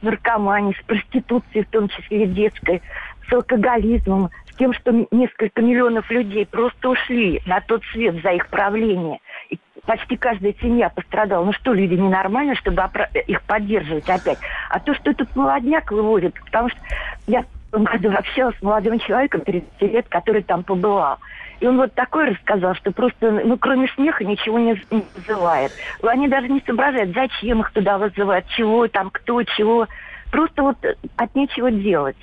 с 0.00 0.02
наркоманией, 0.02 0.76
с 0.76 0.84
проституцией, 0.84 1.62
в 1.62 1.68
том 1.68 1.88
числе 1.88 2.26
детской 2.26 2.82
с 3.28 3.32
алкоголизмом, 3.32 4.30
с 4.50 4.56
тем, 4.56 4.72
что 4.72 5.06
несколько 5.10 5.62
миллионов 5.62 6.10
людей 6.10 6.46
просто 6.46 6.90
ушли 6.90 7.42
на 7.46 7.60
тот 7.60 7.82
свет 7.92 8.22
за 8.22 8.30
их 8.30 8.48
правление. 8.48 9.20
И 9.50 9.58
почти 9.84 10.16
каждая 10.16 10.54
семья 10.60 10.88
пострадала. 10.88 11.44
Ну 11.44 11.52
что, 11.52 11.72
люди 11.72 11.94
ненормальны, 11.94 12.54
чтобы 12.56 12.82
их 13.26 13.42
поддерживать 13.42 14.08
опять? 14.08 14.38
А 14.70 14.80
то, 14.80 14.94
что 14.94 15.10
этот 15.10 15.34
молодняк 15.36 15.90
выводит, 15.90 16.34
потому 16.44 16.68
что 16.68 16.78
я 17.26 17.44
году 17.72 18.10
общалась 18.10 18.56
с 18.58 18.62
молодым 18.62 18.98
человеком 18.98 19.40
30 19.42 19.82
лет, 19.82 20.06
который 20.08 20.42
там 20.42 20.62
побывал. 20.62 21.18
И 21.60 21.66
он 21.66 21.76
вот 21.76 21.94
такой 21.94 22.30
рассказал, 22.30 22.74
что 22.74 22.92
просто, 22.92 23.30
ну, 23.30 23.56
кроме 23.56 23.88
смеха 23.88 24.24
ничего 24.24 24.58
не, 24.58 24.80
не 24.90 25.04
вызывает. 25.14 25.72
Они 26.02 26.28
даже 26.28 26.48
не 26.48 26.60
соображают, 26.66 27.14
зачем 27.14 27.60
их 27.60 27.72
туда 27.72 27.98
вызывают, 27.98 28.46
чего 28.48 28.88
там, 28.88 29.10
кто, 29.10 29.42
чего. 29.42 29.86
Просто 30.30 30.62
вот 30.62 30.76
от 31.16 31.34
нечего 31.34 31.70
делать. 31.70 32.16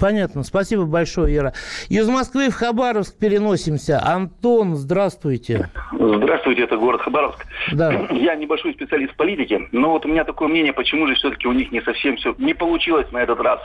Понятно. 0.00 0.42
Спасибо 0.44 0.84
большое, 0.86 1.36
Ира. 1.36 1.52
Из 1.90 2.08
Москвы 2.08 2.48
в 2.48 2.54
Хабаровск 2.54 3.18
переносимся. 3.18 4.00
Антон, 4.02 4.76
здравствуйте. 4.76 5.68
Здравствуйте, 5.92 6.62
это 6.62 6.78
город 6.78 7.02
Хабаровск. 7.02 7.44
Да. 7.72 8.08
Я 8.10 8.34
небольшой 8.34 8.72
специалист 8.72 9.12
в 9.12 9.16
политике, 9.16 9.68
но 9.72 9.90
вот 9.90 10.06
у 10.06 10.08
меня 10.08 10.24
такое 10.24 10.48
мнение, 10.48 10.72
почему 10.72 11.06
же 11.06 11.14
все-таки 11.14 11.46
у 11.46 11.52
них 11.52 11.70
не 11.70 11.82
совсем 11.82 12.16
все 12.16 12.34
не 12.38 12.54
получилось 12.54 13.10
на 13.12 13.18
этот 13.18 13.40
раз. 13.40 13.60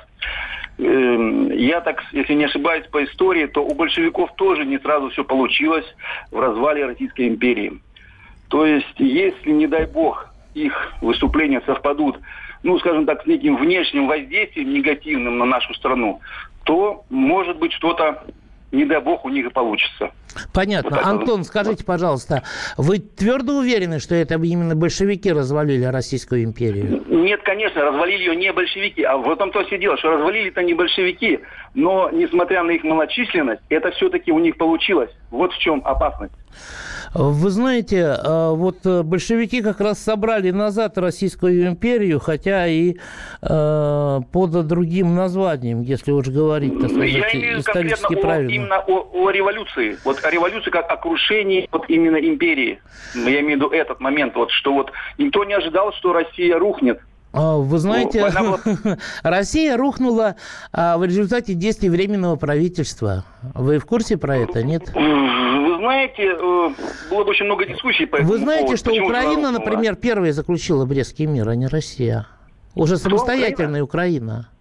Эм, 0.78 1.52
я 1.52 1.80
так, 1.80 2.04
если 2.12 2.34
не 2.34 2.46
ошибаюсь 2.46 2.86
по 2.88 3.04
истории, 3.06 3.46
то 3.46 3.66
у 3.66 3.74
большевиков 3.74 4.36
тоже 4.36 4.66
не 4.66 4.78
сразу 4.80 5.10
все 5.10 5.24
получилось 5.24 5.86
в 6.32 6.40
развале 6.40 6.86
Российской 6.86 7.30
империи. 7.30 7.80
То 8.50 8.66
есть, 8.66 9.00
если, 9.00 9.52
не 9.52 9.68
дай 9.68 9.86
бог, 9.86 10.28
их 10.54 10.94
выступления 11.02 11.62
совпадут 11.66 12.18
ну, 12.66 12.80
скажем 12.80 13.06
так, 13.06 13.22
с 13.22 13.28
неким 13.28 13.58
внешним 13.58 14.08
воздействием 14.08 14.74
негативным 14.74 15.38
на 15.38 15.46
нашу 15.46 15.72
страну, 15.76 16.20
то, 16.64 17.06
может 17.12 17.60
быть, 17.60 17.72
что-то 17.74 18.24
не 18.72 18.86
дай 18.86 19.00
бог, 19.00 19.24
у 19.24 19.30
них 19.30 19.46
и 19.46 19.50
получится. 19.50 20.10
Понятно. 20.52 20.98
Вот 20.98 21.06
Антон, 21.06 21.38
вот. 21.38 21.46
скажите, 21.46 21.86
пожалуйста, 21.86 22.42
вы 22.76 22.98
твердо 22.98 23.58
уверены, 23.58 24.00
что 24.00 24.16
это 24.16 24.34
именно 24.42 24.76
большевики 24.76 25.32
развалили 25.32 25.86
Российскую 25.86 26.44
империю? 26.44 27.04
Нет, 27.08 27.44
конечно, 27.44 27.84
развалили 27.84 28.24
ее 28.24 28.36
не 28.36 28.52
большевики. 28.52 29.04
А 29.04 29.16
в 29.16 29.30
этом 29.30 29.52
то 29.52 29.64
все 29.66 29.78
дело, 29.78 29.96
что 29.98 30.10
развалили 30.10 30.50
это 30.50 30.64
не 30.64 30.74
большевики. 30.74 31.42
Но, 31.76 32.10
несмотря 32.10 32.64
на 32.64 32.72
их 32.72 32.84
малочисленность, 32.84 33.62
это 33.70 33.92
все-таки 33.92 34.32
у 34.32 34.40
них 34.40 34.58
получилось. 34.58 35.12
Вот 35.30 35.54
в 35.54 35.60
чем 35.60 35.84
опасность. 35.86 36.34
Вы 37.16 37.50
знаете, 37.50 38.08
а, 38.08 38.52
вот 38.52 38.86
э, 38.86 39.02
большевики 39.02 39.62
как 39.62 39.80
раз 39.80 40.00
собрали 40.00 40.52
назад 40.52 40.98
Российскую 40.98 41.66
империю, 41.66 42.20
хотя 42.20 42.68
и 42.68 42.96
э, 43.42 44.20
под 44.34 44.68
другим 44.68 45.16
названием, 45.16 45.82
если 45.82 46.12
уж 46.12 46.28
говорить, 46.28 46.78
так 46.78 46.90
сказать, 46.90 47.10
Я 47.10 47.30
имею 47.32 47.60
исторически 47.62 48.16
правильно. 48.16 48.52
О, 48.52 48.54
именно 48.54 48.80
о, 48.80 49.10
о 49.14 49.30
революции. 49.30 49.98
Вот 50.04 50.22
о 50.26 50.30
революции 50.30 50.70
как 50.70 50.92
о 50.92 50.98
крушении 50.98 51.70
вот 51.72 51.86
именно 51.88 52.18
империи. 52.18 52.82
Я 53.14 53.40
имею 53.40 53.60
в 53.60 53.62
виду 53.62 53.70
этот 53.70 54.02
момент, 54.02 54.36
вот, 54.36 54.52
что 54.52 54.74
вот 54.74 54.92
никто 55.18 55.46
не 55.46 55.54
ожидал, 55.54 55.94
что 55.94 56.12
Россия 56.12 56.60
рухнет. 56.60 57.00
А, 57.32 57.56
вы 57.56 57.78
знаете, 57.80 58.30
Россия 59.24 59.78
рухнула 59.78 60.36
а, 60.74 60.98
в 60.98 61.06
результате 61.06 61.54
действий 61.54 61.90
Временного 61.90 62.36
правительства. 62.36 63.24
Вы 63.54 63.80
в 63.80 63.86
курсе 63.86 64.18
про 64.18 64.38
это, 64.38 64.64
нет? 64.64 64.92
Вы 65.86 65.92
знаете, 65.92 66.24
э, 66.24 67.10
было 67.12 67.24
бы 67.24 67.30
очень 67.30 67.46
много 67.46 67.66
дискуссий 67.66 68.06
по 68.08 68.16
этому 68.16 68.32
Вы 68.32 68.38
знаете, 68.40 68.64
поводу. 68.64 68.78
что 68.78 68.90
Почему 68.90 69.06
Украина, 69.08 69.52
например, 69.52 69.96
первая 69.96 70.34
заключила 70.34 70.86
Брестский 70.86 71.28
мир, 71.28 71.48
а 71.50 71.56
не 71.56 71.68
Россия? 71.68 72.26
Уже 72.74 72.98
самостоятельная 72.98 73.84
Украина. 73.84 74.50
Э, 74.52 74.55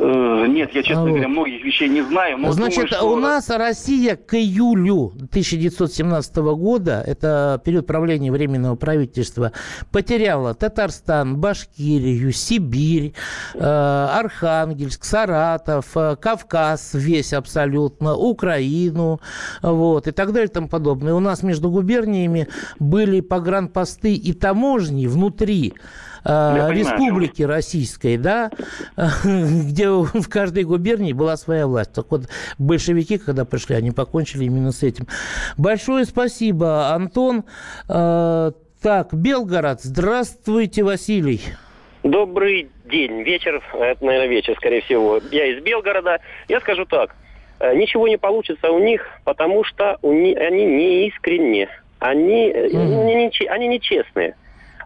нет, 0.00 0.74
я, 0.74 0.82
честно 0.82 1.04
а, 1.04 1.06
говоря, 1.06 1.28
многих 1.28 1.64
вещей 1.64 1.88
не 1.88 2.02
знаю. 2.02 2.38
Но 2.38 2.52
Значит, 2.52 2.76
думаю, 2.76 2.88
что... 2.88 3.04
у 3.04 3.16
нас 3.16 3.50
Россия 3.50 4.16
к 4.16 4.34
июлю 4.34 5.12
1917 5.14 6.36
года, 6.36 7.02
это 7.06 7.60
период 7.64 7.86
правления 7.86 8.30
Временного 8.30 8.76
правительства, 8.76 9.52
потеряла 9.90 10.54
Татарстан, 10.54 11.36
Башкирию, 11.36 12.32
Сибирь, 12.32 13.14
э, 13.54 13.60
Архангельск, 13.60 15.04
Саратов, 15.04 15.96
э, 15.96 16.16
Кавказ 16.16 16.94
весь 16.94 17.32
абсолютно, 17.32 18.14
Украину, 18.14 19.20
вот, 19.62 20.06
и 20.06 20.12
так 20.12 20.32
далее 20.32 20.48
и 20.48 20.52
тому 20.52 20.68
подобное. 20.68 21.14
У 21.14 21.20
нас 21.20 21.42
между 21.42 21.70
губерниями 21.70 22.48
были 22.78 23.20
погранпосты 23.20 24.14
и 24.14 24.32
таможни 24.32 25.06
внутри 25.06 25.74
э, 26.28 26.72
республики 26.72 27.42
российской, 27.42 28.16
да, 28.16 28.50
где 29.24 29.88
в 29.88 30.28
каждой 30.28 30.64
губернии 30.64 31.12
была 31.12 31.36
своя 31.36 31.66
власть. 31.66 31.92
Так 31.94 32.10
вот, 32.10 32.28
большевики, 32.58 33.18
когда 33.18 33.44
пришли, 33.44 33.74
они 33.74 33.90
покончили 33.90 34.44
именно 34.44 34.72
с 34.72 34.82
этим. 34.82 35.06
Большое 35.56 36.04
спасибо, 36.04 36.88
Антон. 36.90 37.44
Э, 37.88 38.52
так, 38.82 39.12
Белгород. 39.12 39.80
Здравствуйте, 39.82 40.84
Василий. 40.84 41.40
Добрый 42.04 42.70
день, 42.84 43.22
вечер, 43.22 43.62
это, 43.74 44.04
наверное, 44.04 44.28
вечер, 44.28 44.54
скорее 44.56 44.82
всего. 44.82 45.20
Я 45.32 45.46
из 45.46 45.62
Белгорода. 45.62 46.20
Я 46.48 46.60
скажу 46.60 46.84
так, 46.84 47.14
э, 47.60 47.74
ничего 47.74 48.06
не 48.06 48.16
получится 48.16 48.70
у 48.70 48.78
них, 48.78 49.04
потому 49.24 49.64
что 49.64 49.98
у 50.02 50.12
них, 50.12 50.38
они 50.38 50.64
не 50.64 51.08
искренне, 51.08 51.68
они, 51.98 52.50
mm-hmm. 52.50 53.04
не, 53.04 53.14
не, 53.14 53.48
они 53.48 53.68
нечестные. 53.68 54.36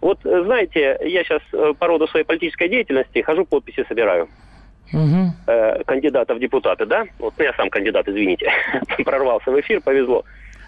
Вот, 0.03 0.19
э, 0.27 0.43
знаете, 0.45 0.99
я 1.01 1.23
сейчас 1.23 1.43
э, 1.53 1.75
по 1.79 1.87
роду 1.87 2.09
своей 2.09 2.27
политической 2.27 2.69
деятельности 2.69 3.23
хожу, 3.23 3.47
подписи 3.47 3.85
собираю. 3.89 4.29
Угу. 4.93 5.33
Э, 5.47 5.85
кандидатов 5.85 6.37
в 6.37 6.41
депутаты, 6.41 6.87
да? 6.87 7.05
Вот 7.21 7.35
ну, 7.39 7.45
я 7.45 7.55
сам 7.55 7.71
кандидат, 7.71 8.09
извините, 8.09 8.51
прорвался 9.05 9.53
в 9.53 9.61
эфир, 9.61 9.81
повезло. 9.81 10.25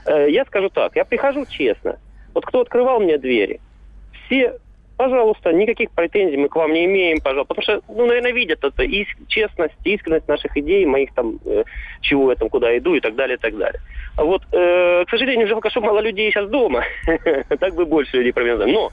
Э, 0.06 0.30
я 0.30 0.44
скажу 0.44 0.70
так, 0.70 0.94
я 0.94 1.04
прихожу 1.04 1.44
честно. 1.46 1.98
Вот 2.32 2.46
кто 2.46 2.60
открывал 2.60 3.00
мне 3.00 3.18
двери, 3.18 3.60
все, 4.24 4.54
пожалуйста, 4.96 5.52
никаких 5.52 5.90
претензий 5.90 6.36
мы 6.36 6.48
к 6.48 6.54
вам 6.54 6.72
не 6.72 6.84
имеем, 6.84 7.20
пожалуйста. 7.20 7.54
Потому 7.54 7.62
что, 7.62 7.92
ну, 7.92 8.06
наверное, 8.06 8.32
видят 8.32 8.62
это 8.62 8.84
и 8.84 9.04
честность, 9.26 9.74
искренность 9.82 10.28
наших 10.28 10.56
идей, 10.56 10.86
моих 10.86 11.12
там, 11.12 11.40
э, 11.44 11.64
чего 12.02 12.30
я 12.30 12.36
там, 12.36 12.48
куда 12.48 12.78
иду 12.78 12.94
и 12.94 13.00
так 13.00 13.16
далее, 13.16 13.36
и 13.36 13.40
так 13.40 13.56
далее. 13.56 13.80
А 14.16 14.22
вот, 14.22 14.42
э, 14.52 15.04
к 15.04 15.10
сожалению, 15.10 15.48
жалко, 15.48 15.70
что 15.70 15.80
мало 15.80 15.98
людей 15.98 16.30
сейчас 16.30 16.48
дома. 16.48 16.84
так 17.58 17.74
бы 17.74 17.84
больше 17.84 18.18
людей 18.18 18.32
провели. 18.32 18.72
Но 18.72 18.92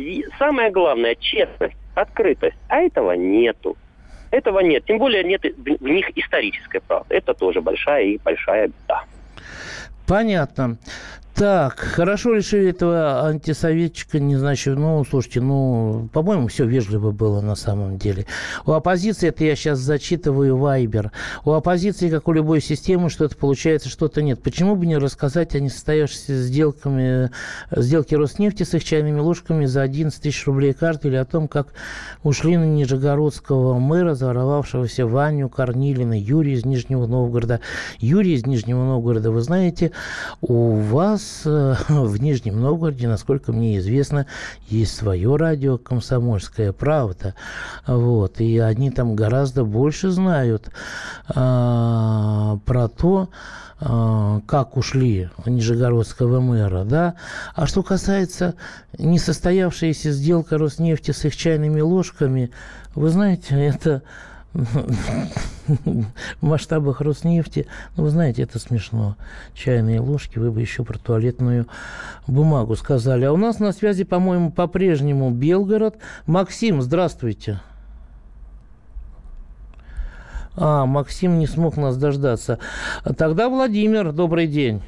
и 0.00 0.26
самое 0.38 0.70
главное, 0.70 1.14
честность, 1.14 1.76
открытость. 1.94 2.56
А 2.68 2.78
этого 2.78 3.12
нету. 3.12 3.76
Этого 4.30 4.60
нет. 4.60 4.84
Тем 4.86 4.98
более 4.98 5.24
нет 5.24 5.42
в 5.42 5.82
них 5.84 6.10
исторической 6.16 6.80
правды. 6.80 7.14
Это 7.14 7.34
тоже 7.34 7.60
большая 7.60 8.04
и 8.04 8.18
большая 8.18 8.68
беда. 8.68 9.04
Понятно. 10.06 10.78
Так, 11.34 11.78
хорошо 11.78 12.34
решили 12.34 12.68
этого 12.68 13.26
антисоветчика, 13.26 14.18
не 14.18 14.36
значит, 14.36 14.76
ну, 14.76 15.02
слушайте, 15.08 15.40
ну, 15.40 16.08
по-моему, 16.12 16.48
все 16.48 16.66
вежливо 16.66 17.12
было 17.12 17.40
на 17.40 17.54
самом 17.54 17.96
деле. 17.96 18.26
У 18.66 18.72
оппозиции, 18.72 19.28
это 19.28 19.44
я 19.44 19.56
сейчас 19.56 19.78
зачитываю 19.78 20.58
Вайбер, 20.58 21.12
у 21.44 21.52
оппозиции, 21.52 22.10
как 22.10 22.28
у 22.28 22.32
любой 22.32 22.60
системы, 22.60 23.08
что-то 23.08 23.36
получается, 23.36 23.88
что-то 23.88 24.20
нет. 24.20 24.42
Почему 24.42 24.76
бы 24.76 24.84
не 24.84 24.98
рассказать 24.98 25.54
о 25.54 25.60
несостоявшихся 25.60 26.34
сделками, 26.34 27.30
сделке 27.70 28.16
Роснефти 28.16 28.64
с 28.64 28.74
их 28.74 28.84
чайными 28.84 29.20
ложками 29.20 29.64
за 29.64 29.80
11 29.80 30.20
тысяч 30.20 30.46
рублей 30.46 30.74
карты 30.74 31.08
или 31.08 31.16
о 31.16 31.24
том, 31.24 31.48
как 31.48 31.68
ушли 32.22 32.58
на 32.58 32.64
нижегородского 32.64 33.78
мэра, 33.78 34.14
заворовавшегося 34.14 35.06
Ваню 35.06 35.48
Корнилина, 35.48 36.18
Юрий 36.20 36.52
из 36.52 36.66
Нижнего 36.66 37.06
Новгорода. 37.06 37.60
Юрий 37.98 38.34
из 38.34 38.44
Нижнего 38.44 38.84
Новгорода, 38.84 39.30
вы 39.30 39.40
знаете, 39.40 39.92
у 40.42 40.74
вас 40.74 41.19
нас 41.20 41.42
э, 41.44 41.74
в 41.88 42.16
Нижнем 42.20 42.60
Новгороде, 42.60 43.06
насколько 43.06 43.52
мне 43.52 43.78
известно, 43.78 44.26
есть 44.68 44.96
свое 44.96 45.36
радио 45.36 45.76
«Комсомольская 45.76 46.72
правда». 46.72 47.34
Вот, 47.86 48.40
и 48.40 48.58
они 48.58 48.90
там 48.90 49.14
гораздо 49.14 49.64
больше 49.64 50.10
знают 50.10 50.70
а, 51.28 52.58
про 52.64 52.88
то, 52.88 53.28
а, 53.80 54.40
как 54.46 54.76
ушли 54.76 55.28
Нижегородского 55.44 56.40
мэра, 56.40 56.84
да. 56.84 57.14
А 57.54 57.66
что 57.66 57.82
касается 57.82 58.54
несостоявшейся 58.98 60.12
сделка 60.12 60.58
Роснефти 60.58 61.10
с 61.10 61.24
их 61.24 61.36
чайными 61.36 61.80
ложками, 61.80 62.50
вы 62.94 63.10
знаете, 63.10 63.54
это 63.56 64.02
в 64.52 66.06
масштабах 66.40 67.00
Роснефти. 67.00 67.66
Ну, 67.96 68.04
вы 68.04 68.10
знаете, 68.10 68.42
это 68.42 68.58
смешно. 68.58 69.16
Чайные 69.54 70.00
ложки, 70.00 70.38
вы 70.38 70.50
бы 70.50 70.60
еще 70.60 70.84
про 70.84 70.98
туалетную 70.98 71.66
бумагу 72.26 72.76
сказали. 72.76 73.24
А 73.24 73.32
у 73.32 73.36
нас 73.36 73.60
на 73.60 73.72
связи, 73.72 74.04
по-моему, 74.04 74.50
по-прежнему 74.50 75.30
Белгород. 75.30 75.96
Максим, 76.26 76.82
здравствуйте. 76.82 77.60
А, 80.56 80.84
Максим 80.84 81.38
не 81.38 81.46
смог 81.46 81.76
нас 81.76 81.96
дождаться. 81.96 82.58
Тогда 83.16 83.48
Владимир, 83.48 84.12
добрый 84.12 84.46
день. 84.46 84.82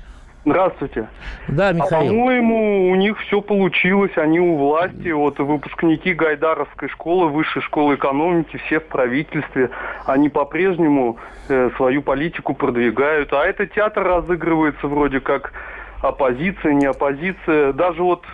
Здравствуйте. 0.45 1.09
Да, 1.47 1.71
Михаил. 1.73 2.03
А, 2.03 2.09
по-моему, 2.09 2.91
у 2.91 2.97
них 2.97 3.17
все 3.21 3.41
получилось, 3.41 4.11
они 4.17 4.41
у 4.41 4.57
власти, 4.57 5.11
вот 5.13 5.39
выпускники 5.39 6.15
Гайдаровской 6.15 6.89
школы, 6.89 7.29
высшей 7.29 7.63
школы 7.63 7.95
экономики, 7.95 8.61
все 8.67 8.81
в 8.81 8.87
правительстве, 8.87 9.71
они 10.05 10.29
по-прежнему 10.29 11.19
э, 11.49 11.71
свою 11.77 12.03
политику 12.03 12.55
продвигают, 12.55 13.33
а 13.33 13.45
этот 13.45 13.73
театр 13.73 14.03
разыгрывается 14.03 14.89
вроде 14.89 15.21
как 15.21 15.53
оппозиция, 16.01 16.73
не 16.73 16.87
оппозиция. 16.87 17.73
Даже 17.73 18.03
вот, 18.03 18.25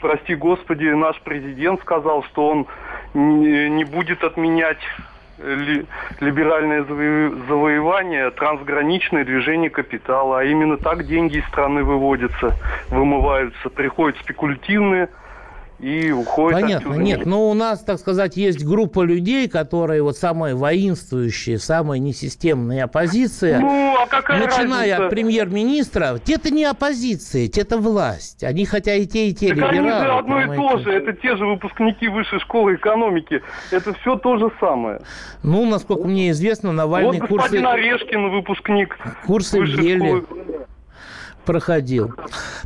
прости 0.00 0.36
господи, 0.36 0.84
наш 0.84 1.20
президент 1.22 1.80
сказал, 1.80 2.22
что 2.24 2.48
он 2.48 2.66
не, 3.12 3.68
не 3.70 3.84
будет 3.84 4.22
отменять 4.22 4.78
либеральное 5.38 6.84
завоевание, 6.84 8.30
трансграничное 8.30 9.24
движение 9.24 9.70
капитала. 9.70 10.40
А 10.40 10.44
именно 10.44 10.76
так 10.76 11.06
деньги 11.06 11.38
из 11.38 11.46
страны 11.46 11.84
выводятся, 11.84 12.54
вымываются. 12.90 13.68
Приходят 13.70 14.18
спекулятивные 14.20 15.08
и 15.78 16.10
уходит 16.10 16.60
Понятно, 16.60 16.90
отсюда. 16.90 17.04
нет, 17.04 17.26
но 17.26 17.50
у 17.50 17.54
нас, 17.54 17.80
так 17.80 17.98
сказать, 17.98 18.36
есть 18.36 18.64
группа 18.64 19.02
людей, 19.02 19.48
которые 19.48 20.02
вот 20.02 20.16
самые 20.16 20.54
воинствующие, 20.54 21.58
самая 21.58 21.98
несистемная 21.98 22.84
оппозиция, 22.84 23.60
ну, 23.60 23.94
а 23.98 24.06
какая 24.06 24.44
начиная 24.44 24.90
разница? 24.90 25.04
от 25.04 25.10
премьер-министра, 25.10 26.18
те-то 26.24 26.50
не 26.50 26.64
оппозиция, 26.64 27.48
те-то 27.48 27.78
власть, 27.78 28.42
они 28.42 28.64
хотя 28.64 28.94
и 28.94 29.06
те, 29.06 29.28
и 29.28 29.34
те 29.34 29.48
так 29.48 29.56
либералы. 29.56 29.78
они 29.78 29.90
же 29.90 30.12
одно 30.12 30.42
и 30.42 30.56
то 30.56 30.78
же, 30.78 30.92
это 30.92 31.12
те 31.12 31.36
же 31.36 31.46
выпускники 31.46 32.08
высшей 32.08 32.40
школы 32.40 32.74
экономики, 32.76 33.42
это 33.70 33.92
все 33.94 34.16
то 34.16 34.38
же 34.38 34.50
самое. 34.60 35.00
Ну, 35.42 35.66
насколько 35.66 36.06
мне 36.06 36.30
известно, 36.30 36.72
Навальный 36.72 37.20
вот 37.20 37.28
курсы... 37.28 37.60
Вот 37.60 37.72
Орешкин, 37.72 38.30
выпускник 38.30 38.96
курсы 39.26 39.60
высшей 39.60 39.96
школы 39.96 40.24
проходил. 41.46 42.12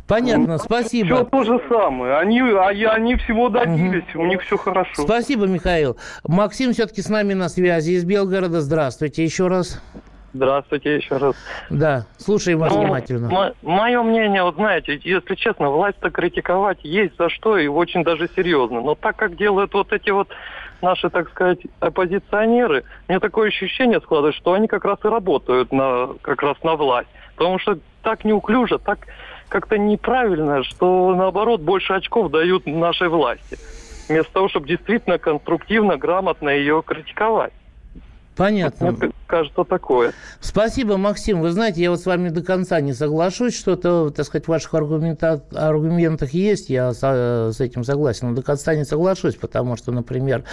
Понятно, 0.07 0.57
спасибо. 0.57 1.15
Все 1.15 1.23
то 1.25 1.43
же 1.43 1.61
самое. 1.69 2.17
Они, 2.17 2.41
а 2.41 2.67
они 2.67 3.15
всего 3.15 3.47
добились, 3.47 4.03
угу. 4.13 4.23
у 4.23 4.25
них 4.25 4.41
все 4.41 4.57
хорошо. 4.57 5.03
Спасибо, 5.03 5.45
Михаил. 5.45 5.97
Максим 6.27 6.73
все-таки 6.73 7.01
с 7.01 7.09
нами 7.09 7.33
на 7.33 7.47
связи 7.47 7.91
из 7.91 8.03
Белгорода. 8.03 8.59
Здравствуйте 8.59 9.23
еще 9.23 9.47
раз. 9.47 9.81
Здравствуйте 10.33 10.95
еще 10.95 11.17
раз. 11.17 11.35
Да, 11.69 12.05
слушаем 12.17 12.59
вас 12.59 12.73
ну, 12.73 12.81
внимательно. 12.81 13.53
Мое 13.61 14.01
мнение, 14.01 14.43
вот 14.43 14.55
знаете, 14.55 14.99
если 15.03 15.35
честно, 15.35 15.69
власть-то 15.69 16.09
критиковать 16.09 16.79
есть 16.83 17.17
за 17.17 17.29
что 17.29 17.57
и 17.57 17.67
очень 17.67 18.03
даже 18.03 18.29
серьезно. 18.35 18.81
Но 18.81 18.95
так 18.95 19.17
как 19.17 19.35
делают 19.35 19.73
вот 19.73 19.91
эти 19.91 20.09
вот 20.09 20.29
наши, 20.81 21.09
так 21.09 21.29
сказать, 21.29 21.59
оппозиционеры, 21.79 22.85
мне 23.09 23.19
такое 23.19 23.49
ощущение 23.49 23.99
складывается, 23.99 24.39
что 24.39 24.53
они 24.53 24.67
как 24.67 24.85
раз 24.85 24.99
и 25.03 25.07
работают 25.07 25.71
на, 25.73 26.09
как 26.21 26.41
раз 26.41 26.55
на 26.63 26.75
власть. 26.75 27.09
Потому 27.41 27.57
что 27.57 27.79
так 28.03 28.23
неуклюже, 28.23 28.77
так 28.77 29.07
как-то 29.49 29.75
неправильно, 29.75 30.63
что 30.63 31.15
наоборот 31.15 31.59
больше 31.59 31.93
очков 31.93 32.29
дают 32.29 32.67
нашей 32.67 33.09
власти. 33.09 33.57
Вместо 34.07 34.31
того, 34.31 34.47
чтобы 34.47 34.67
действительно 34.67 35.17
конструктивно, 35.17 35.97
грамотно 35.97 36.49
ее 36.49 36.83
критиковать. 36.85 37.51
Понятно. 38.35 38.91
Мне 38.91 39.11
кажется, 39.27 39.63
такое. 39.63 40.13
Спасибо, 40.39 40.97
Максим. 40.97 41.41
Вы 41.41 41.51
знаете, 41.51 41.81
я 41.81 41.91
вот 41.91 41.99
с 41.99 42.05
вами 42.05 42.29
до 42.29 42.41
конца 42.41 42.79
не 42.79 42.93
соглашусь. 42.93 43.57
Что-то, 43.57 44.09
так 44.09 44.25
сказать, 44.25 44.45
в 44.45 44.49
ваших 44.49 44.73
аргумента... 44.73 45.43
аргументах 45.53 46.33
есть, 46.33 46.69
я 46.69 46.93
с, 46.93 47.01
с 47.01 47.59
этим 47.59 47.83
согласен. 47.83 48.29
Но 48.29 48.35
до 48.35 48.41
конца 48.41 48.73
не 48.75 48.85
соглашусь, 48.85 49.35
потому 49.35 49.75
что, 49.75 49.91
например, 49.91 50.43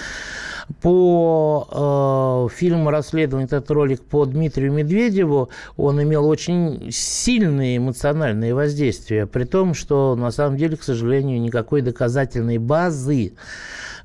по 0.83 2.49
э, 2.51 2.55
фильму 2.55 2.91
расследования, 2.91 3.47
этот 3.47 3.71
ролик 3.71 4.03
по 4.03 4.27
Дмитрию 4.27 4.73
Медведеву, 4.73 5.49
он 5.77 6.03
имел 6.03 6.27
очень 6.29 6.91
сильные 6.91 7.79
эмоциональные 7.79 8.55
воздействия, 8.55 9.27
при 9.27 9.45
том, 9.45 9.75
что 9.75 10.15
на 10.15 10.31
самом 10.31 10.57
деле, 10.57 10.77
к 10.77 10.83
сожалению, 10.83 11.41
никакой 11.41 11.81
доказательной 11.81 12.59
базы 12.59 13.33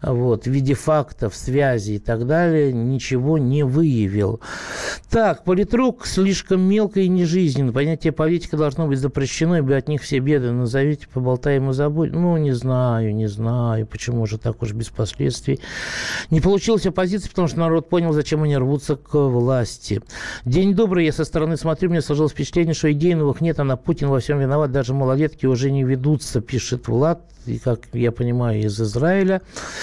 вот, 0.04 0.46
в 0.46 0.52
виде 0.52 0.74
фактов, 0.74 1.36
связи 1.36 1.94
и 1.94 2.00
так 2.00 2.28
далее, 2.28 2.74
ничего 2.74 3.38
не 3.38 3.64
выявил. 3.64 4.42
Так, 5.10 5.44
политрук 5.44 6.06
слишком 6.06 6.62
мелко 6.62 7.00
и 7.00 7.08
нежизненно. 7.08 7.72
Понятие 7.72 8.12
политика 8.12 8.58
должно 8.58 8.88
быть 8.88 9.00
запрещено, 9.00 9.58
ибо 9.58 9.76
от 9.76 9.88
них 9.88 10.02
все 10.02 10.20
беды. 10.20 10.52
Назовите, 10.52 11.08
поболтаем 11.08 11.70
и 11.70 11.74
забудем. 11.74 12.22
Ну, 12.22 12.38
не 12.38 12.52
знаю, 12.52 13.16
не 13.16 13.28
знаю, 13.28 13.88
почему 13.88 14.26
же 14.26 14.38
так 14.38 14.62
уж 14.62 14.74
без 14.74 14.90
последствий. 14.90 15.60
Не 16.30 16.42
получилась 16.42 16.86
оппозиция, 16.86 17.30
потому 17.30 17.48
что 17.48 17.60
народ 17.60 17.90
понял, 17.90 18.12
зачем 18.12 18.44
они 18.44 18.58
рвутся 18.58 18.96
к 18.96 19.16
власти. 19.16 20.02
День 20.46 20.74
добрый, 20.74 21.06
я 21.06 21.14
со 21.14 21.24
стороны 21.24 21.58
смотрю, 21.58 21.90
мне 21.90 22.02
сложилось 22.02 22.34
впечатление, 22.34 22.74
что 22.74 22.92
идей 22.92 23.16
новых 23.16 23.40
нет, 23.40 23.60
а 23.60 23.64
на 23.64 23.78
Путин 23.78 24.10
во 24.10 24.20
всем 24.20 24.40
виноват, 24.40 24.72
даже 24.72 24.94
малолетки 24.94 25.46
уже 25.46 25.72
не 25.72 25.84
ведутся, 25.84 26.42
пишет 26.42 26.88
Влад 26.88 27.22
и, 27.46 27.60
как 27.60 27.88
я 27.94 28.12
понимаю, 28.12 28.62
из 28.62 28.80
Израиля. 28.80 29.42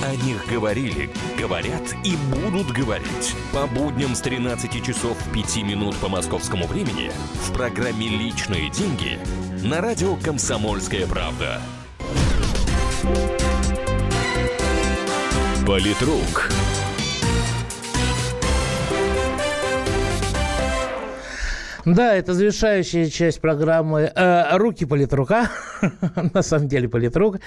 О 0.00 0.14
них 0.14 0.46
говорили, 0.46 1.10
говорят 1.36 1.82
и 2.04 2.14
будут 2.30 2.68
говорить. 2.70 3.34
По 3.52 3.66
будням 3.66 4.14
с 4.14 4.20
13 4.20 4.84
часов 4.84 5.18
5 5.34 5.56
минут 5.64 5.96
по 5.96 6.08
московскому 6.08 6.68
времени 6.68 7.10
в 7.42 7.52
программе 7.52 8.06
«Личные 8.08 8.70
деньги» 8.70 9.18
на 9.66 9.80
радио 9.80 10.14
«Комсомольская 10.14 11.04
правда». 11.08 11.60
Политрук. 15.66 16.52
Да, 21.84 22.14
это 22.14 22.34
завершающая 22.34 23.10
часть 23.10 23.40
программы 23.40 24.12
э, 24.14 24.56
«Руки 24.58 24.84
политрука». 24.84 25.50
На 26.34 26.42
самом 26.42 26.68
деле 26.68 26.88
политрук. 26.88 27.38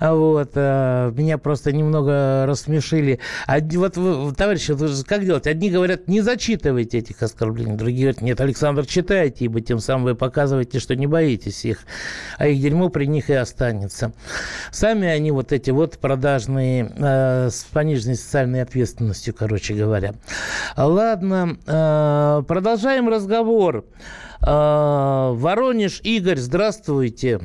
Вот. 0.00 0.50
Э, 0.54 1.12
меня 1.14 1.38
просто 1.38 1.72
немного 1.72 2.44
рассмешили. 2.46 3.20
Вот, 3.46 3.94
товарищи, 4.36 4.74
как 5.04 5.24
делать? 5.24 5.46
Одни 5.46 5.70
говорят, 5.70 6.08
не 6.08 6.20
зачитывайте 6.20 6.98
этих 6.98 7.22
оскорблений. 7.22 7.76
Другие 7.76 8.06
говорят, 8.06 8.22
нет, 8.22 8.40
Александр, 8.40 8.86
читайте, 8.86 9.46
ибо 9.46 9.60
тем 9.60 9.78
самым 9.78 10.04
вы 10.04 10.14
показываете, 10.14 10.78
что 10.80 10.96
не 10.96 11.06
боитесь 11.06 11.64
их. 11.64 11.80
А 12.38 12.46
их 12.46 12.60
дерьмо 12.60 12.88
при 12.88 13.06
них 13.06 13.30
и 13.30 13.34
останется. 13.34 14.12
Сами 14.70 15.08
они 15.08 15.30
вот 15.30 15.52
эти 15.52 15.70
вот 15.70 15.98
продажные 15.98 16.92
э, 16.96 17.48
с 17.50 17.64
пониженной 17.64 18.16
социальной 18.16 18.62
ответственностью, 18.62 19.34
короче 19.34 19.74
говоря. 19.74 20.14
Ладно, 20.76 21.56
э, 21.66 22.42
продолжаем 22.46 23.08
разговор. 23.08 23.84
Воронеж, 24.40 26.00
Игорь, 26.02 26.38
здравствуйте. 26.38 27.40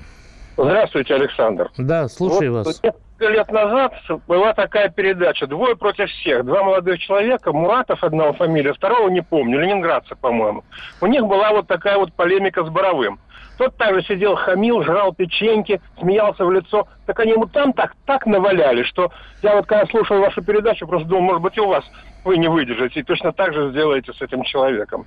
Здравствуйте, 0.58 1.16
Александр. 1.16 1.70
Да, 1.78 2.08
слушаю 2.08 2.54
вот 2.54 2.66
вас. 2.66 2.82
Несколько 2.82 3.34
лет 3.34 3.52
назад 3.52 3.94
была 4.28 4.54
такая 4.54 4.90
передача 4.90 5.48
«Двое 5.48 5.76
против 5.76 6.10
всех». 6.10 6.46
Два 6.46 6.64
молодых 6.64 7.00
человека, 7.00 7.52
Муратов 7.52 8.04
одного 8.04 8.34
фамилия, 8.34 8.74
второго 8.74 9.10
не 9.10 9.22
помню, 9.22 9.60
ленинградца, 9.60 10.16
по-моему. 10.16 10.64
У 11.02 11.08
них 11.08 11.26
была 11.26 11.52
вот 11.52 11.68
такая 11.68 11.98
вот 11.98 12.14
полемика 12.14 12.64
с 12.64 12.70
Боровым. 12.70 13.20
Тот 13.58 13.78
также 13.78 14.04
сидел, 14.04 14.36
хамил, 14.36 14.84
жрал 14.84 15.14
печеньки, 15.14 15.82
смеялся 16.00 16.44
в 16.44 16.52
лицо. 16.52 16.88
Так 17.06 17.20
они 17.22 17.32
ему 17.32 17.46
там 17.46 17.72
так, 17.72 17.94
так 18.06 18.26
наваляли, 18.26 18.84
что 18.84 19.12
я 19.42 19.56
вот 19.56 19.66
когда 19.66 19.86
слушал 19.88 20.20
вашу 20.20 20.44
передачу, 20.44 20.88
просто 20.88 21.08
думал, 21.08 21.24
может 21.24 21.42
быть, 21.42 21.58
у 21.58 21.68
вас 21.68 21.86
вы 22.26 22.38
не 22.38 22.50
выдержите, 22.50 23.00
и 23.00 23.04
точно 23.04 23.32
так 23.32 23.54
же 23.54 23.70
сделаете 23.70 24.12
с 24.12 24.22
этим 24.22 24.44
человеком. 24.44 25.06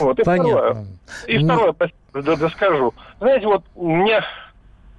Вот. 0.00 0.18
И 0.18 0.24
Понятно. 0.24 0.50
второе, 0.50 0.86
и 1.28 1.38
ну. 1.38 1.54
второе, 1.54 1.74
да, 2.14 2.36
да 2.36 2.48
скажу. 2.48 2.94
Знаете, 3.20 3.46
вот 3.46 3.64
мне 3.76 4.22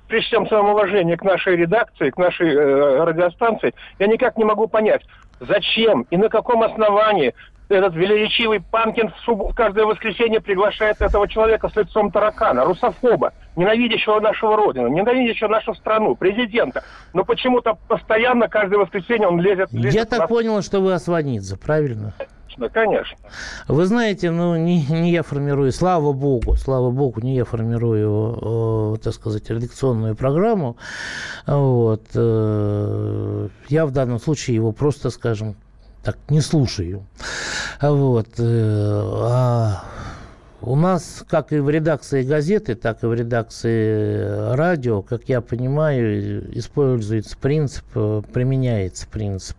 при 0.08 0.22
всем 0.22 0.48
своем 0.48 0.70
уважении 0.70 1.16
к 1.16 1.24
нашей 1.24 1.56
редакции, 1.56 2.10
к 2.10 2.18
нашей 2.18 2.54
э, 2.54 3.04
радиостанции, 3.04 3.74
я 4.00 4.08
никак 4.08 4.38
не 4.38 4.44
могу 4.44 4.68
понять, 4.68 5.02
зачем 5.40 6.06
и 6.10 6.18
на 6.18 6.30
каком 6.30 6.64
основании 6.64 7.34
этот 7.70 7.96
величивый 7.96 8.62
Панкин 8.62 9.12
в 9.26 9.54
каждое 9.54 9.86
воскресенье 9.86 10.40
приглашает 10.40 11.02
этого 11.02 11.28
человека 11.28 11.70
с 11.70 11.76
лицом 11.76 12.12
таракана, 12.12 12.64
русофоба, 12.64 13.34
ненавидящего 13.56 14.20
нашу 14.20 14.56
родину, 14.56 14.88
ненавидящего 14.88 15.48
нашу 15.48 15.74
страну, 15.74 16.16
президента. 16.16 16.84
Но 17.14 17.24
почему-то 17.24 17.78
постоянно 17.88 18.48
каждое 18.48 18.78
воскресенье 18.78 19.28
он 19.28 19.40
лезет... 19.40 19.72
лезет 19.72 19.94
Я 19.94 20.06
так 20.06 20.20
нас... 20.20 20.30
понял, 20.30 20.62
что 20.62 20.80
вы 20.80 20.94
Осванидзе, 20.94 21.58
правильно? 21.58 22.14
Конечно, 22.56 22.70
конечно. 22.70 23.18
Вы 23.68 23.86
знаете, 23.86 24.32
ну, 24.32 24.56
не, 24.56 24.86
не 24.86 25.12
я 25.12 25.24
формирую, 25.24 25.72
слава 25.72 26.14
богу, 26.14 26.56
слава 26.56 26.90
богу, 26.92 27.22
не 27.22 27.36
я 27.36 27.46
формирую, 27.46 28.96
э, 28.96 28.98
так 29.00 29.14
сказать, 29.14 29.50
редакционную 29.50 30.16
программу. 30.16 30.78
Вот. 31.46 32.04
Э, 32.14 33.50
я 33.68 33.86
в 33.86 33.92
данном 33.92 34.20
случае 34.20 34.56
его 34.56 34.72
просто, 34.72 35.10
скажем, 35.10 35.56
так 36.04 36.18
не 36.30 36.42
слушаю. 36.42 37.06
Вот. 37.82 38.28
Э, 38.38 39.02
а 39.32 39.84
у 40.66 40.76
нас, 40.76 41.24
как 41.28 41.54
и 41.54 41.60
в 41.60 41.70
редакции 41.70 42.24
газеты, 42.24 42.76
так 42.76 43.04
и 43.04 43.08
в 43.08 43.14
редакции 43.14 44.54
радио, 44.56 45.02
как 45.02 45.30
я 45.30 45.42
понимаю, 45.42 46.58
используется 46.58 47.38
принцип, 47.38 47.86
применяется 48.34 49.08
принцип 49.08 49.58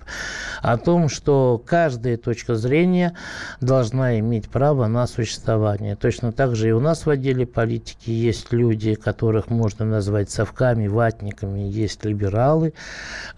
о 0.62 0.76
том, 0.78 1.08
что 1.08 1.62
каждая 1.64 2.16
точка 2.16 2.56
зрения 2.56 3.14
должна 3.60 4.18
иметь 4.18 4.48
право 4.48 4.86
на 4.86 5.06
существование. 5.06 5.96
Точно 5.96 6.32
так 6.32 6.56
же 6.56 6.68
и 6.68 6.72
у 6.72 6.80
нас 6.80 7.06
в 7.06 7.10
отделе 7.10 7.46
политики 7.46 8.10
есть 8.10 8.52
люди, 8.52 8.94
которых 8.94 9.48
можно 9.48 9.84
назвать 9.84 10.30
совками, 10.30 10.88
ватниками, 10.88 11.60
есть 11.60 12.04
либералы, 12.04 12.74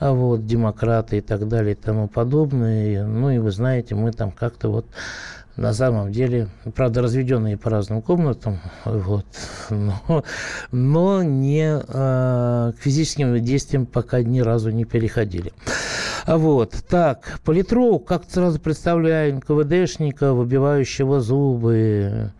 вот, 0.00 0.46
демократы 0.46 1.18
и 1.18 1.20
так 1.20 1.48
далее 1.48 1.72
и 1.72 1.76
тому 1.76 2.08
подобное. 2.08 3.04
Ну 3.04 3.30
и 3.30 3.38
вы 3.38 3.50
знаете, 3.50 3.94
мы 3.94 4.12
там 4.12 4.30
как-то 4.30 4.70
вот 4.70 4.86
на 5.58 5.74
самом 5.74 6.12
деле, 6.12 6.48
правда, 6.74 7.02
разведенные 7.02 7.56
по 7.56 7.68
разным 7.68 8.00
комнатам, 8.00 8.60
вот, 8.84 9.26
но, 9.70 10.24
но 10.70 11.22
не 11.24 11.80
э, 11.80 12.72
к 12.72 12.80
физическим 12.80 13.42
действиям 13.42 13.84
пока 13.84 14.22
ни 14.22 14.40
разу 14.40 14.70
не 14.70 14.84
переходили. 14.84 15.52
Вот, 16.26 16.74
так, 16.88 17.40
политрук, 17.44 18.06
как 18.06 18.22
сразу 18.28 18.60
представляем 18.60 19.40
КВДшника, 19.40 20.32
выбивающего 20.32 21.20
зубы, 21.20 22.32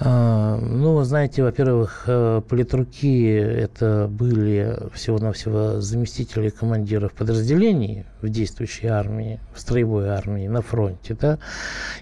А, 0.00 0.58
ну, 0.58 1.04
знаете, 1.04 1.44
во-первых, 1.44 2.04
э, 2.08 2.42
политруки 2.48 3.32
это 3.32 4.08
были 4.10 4.76
всего-навсего 4.92 5.80
заместители 5.80 6.48
командиров 6.48 7.12
подразделений 7.12 8.04
в 8.24 8.28
действующей 8.30 8.88
армии, 8.88 9.40
в 9.54 9.60
строевой 9.60 10.08
армии 10.08 10.48
на 10.48 10.62
фронте. 10.62 11.16
Да? 11.20 11.38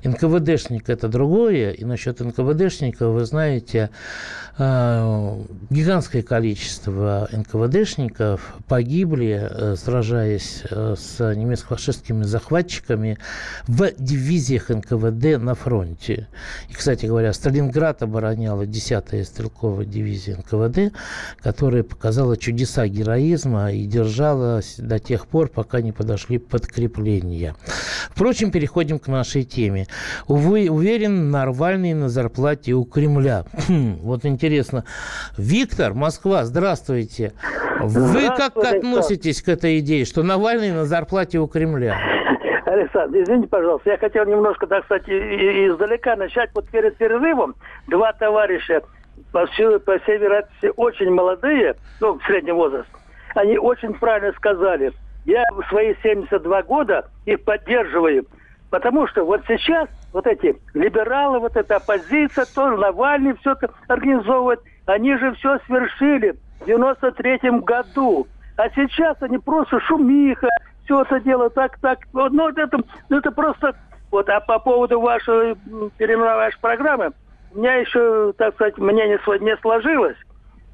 НКВДшник 0.04 0.88
это 0.88 1.08
другое. 1.08 1.72
И 1.72 1.84
насчет 1.84 2.20
НКВДшника, 2.20 3.08
вы 3.08 3.24
знаете, 3.24 3.90
а, 4.58 5.40
гигантское 5.70 6.22
количество 6.22 7.26
НКВДшников 7.32 8.54
погибли, 8.68 9.48
э, 9.50 9.76
сражаясь 9.76 10.62
э, 10.70 10.94
с 10.98 11.34
немецко-фашистскими 11.34 12.24
захватчиками 12.24 13.16
в 13.66 13.90
дивизиях 13.96 14.68
НКВД 14.68 15.42
на 15.42 15.54
фронте. 15.54 16.28
И, 16.68 16.74
кстати 16.74 17.06
говоря, 17.06 17.32
Сталинград 17.32 18.02
обороняла 18.02 18.64
10-я 18.64 19.24
стрелковая 19.24 19.86
дивизия 19.86 20.36
НКВД, 20.36 20.94
которая 21.40 21.82
показала 21.82 22.36
чудеса 22.36 22.86
героизма 22.86 23.72
и 23.72 23.86
держалась 23.86 24.74
до 24.76 24.98
тех 24.98 25.26
пор, 25.28 25.48
пока 25.48 25.80
не 25.80 25.92
подошли 26.12 26.36
подкрепления. 26.36 27.54
Впрочем, 28.10 28.50
переходим 28.50 28.98
к 28.98 29.08
нашей 29.08 29.44
теме. 29.44 29.86
Увы, 30.28 30.68
уверен, 30.70 31.30
Навальный 31.30 31.94
на 31.94 32.10
зарплате 32.10 32.74
у 32.74 32.84
Кремля. 32.84 33.44
Хм, 33.66 33.96
вот 34.02 34.26
интересно. 34.26 34.84
Виктор, 35.38 35.94
Москва, 35.94 36.44
здравствуйте. 36.44 37.32
Вы 37.80 38.26
как 38.36 38.58
относитесь 38.58 39.40
к 39.42 39.48
этой 39.48 39.78
идее, 39.78 40.04
что 40.04 40.22
Навальный 40.22 40.72
на 40.72 40.84
зарплате 40.84 41.38
у 41.38 41.46
Кремля? 41.46 41.96
Александр, 42.66 43.22
извините, 43.22 43.48
пожалуйста, 43.48 43.90
я 43.90 43.96
хотел 43.96 44.26
немножко, 44.26 44.66
так 44.66 44.84
сказать, 44.84 45.08
издалека 45.08 46.16
начать. 46.16 46.50
Вот 46.54 46.68
перед 46.68 46.96
перерывом 46.98 47.54
два 47.86 48.12
товарища, 48.12 48.82
по 49.32 49.46
всей, 49.46 49.78
по 49.78 49.98
всей 50.00 50.18
вероятности, 50.18 50.70
очень 50.76 51.10
молодые, 51.10 51.74
ну, 52.00 52.18
в 52.18 52.24
среднем 52.24 52.56
возраст, 52.56 52.88
они 53.34 53.56
очень 53.56 53.94
правильно 53.94 54.32
сказали. 54.36 54.92
Я 55.24 55.44
в 55.52 55.62
свои 55.68 55.94
72 56.02 56.62
года 56.62 57.08
их 57.26 57.42
поддерживаю. 57.44 58.26
Потому 58.70 59.06
что 59.06 59.24
вот 59.24 59.42
сейчас 59.46 59.88
вот 60.12 60.26
эти 60.26 60.56
либералы, 60.74 61.38
вот 61.38 61.56
эта 61.56 61.76
оппозиция, 61.76 62.46
тоже 62.54 62.76
Навальный 62.78 63.34
все 63.36 63.52
это 63.52 63.70
организовывает, 63.86 64.60
они 64.86 65.16
же 65.16 65.34
все 65.34 65.58
свершили 65.66 66.34
в 66.60 66.66
93 66.66 67.38
году. 67.60 68.26
А 68.56 68.68
сейчас 68.70 69.16
они 69.20 69.38
просто 69.38 69.78
шумиха, 69.80 70.48
все 70.84 71.02
это 71.02 71.20
дело 71.20 71.50
так, 71.50 71.78
так. 71.80 71.98
Ну, 72.12 72.48
это, 72.48 72.78
ну, 73.08 73.18
это 73.18 73.30
просто... 73.30 73.74
Вот, 74.10 74.28
а 74.28 74.40
по 74.40 74.58
поводу 74.58 75.00
вашей 75.00 75.54
переименования 75.96 76.52
программы, 76.60 77.12
у 77.54 77.58
меня 77.58 77.76
еще, 77.76 78.32
так 78.36 78.54
сказать, 78.54 78.76
мнение 78.76 79.18
не 79.40 79.56
сложилось. 79.56 80.16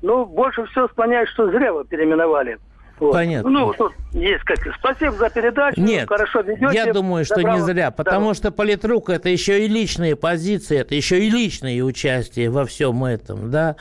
Ну, 0.03 0.25
больше 0.25 0.65
всего 0.67 0.89
склоняюсь, 0.89 1.29
что 1.31 1.51
зря 1.51 1.73
вы 1.73 1.85
переименовали. 1.85 2.59
Вот. 3.01 3.13
Понятно. 3.13 3.51
Ну, 3.51 3.73
тут 3.73 3.93
есть 4.13 4.43
как. 4.45 4.59
Спасибо 4.79 5.13
за 5.13 5.31
передачу. 5.31 5.81
Нет, 5.81 6.09
хорошо 6.09 6.41
ведете. 6.41 6.75
Я 6.75 6.93
думаю, 6.93 7.25
что 7.25 7.37
Доброго. 7.37 7.57
не 7.57 7.63
зря, 7.63 7.91
потому 7.91 8.29
да. 8.29 8.35
что 8.35 8.51
политрук 8.51 9.11
это 9.11 9.29
еще 9.29 9.65
и 9.65 9.69
личные 9.69 10.17
позиции, 10.17 10.79
это 10.79 10.95
еще 10.95 11.25
и 11.25 11.31
личные 11.31 11.83
участия 11.83 12.51
во 12.51 12.65
всем 12.65 13.05
этом, 13.05 13.51
да. 13.51 13.77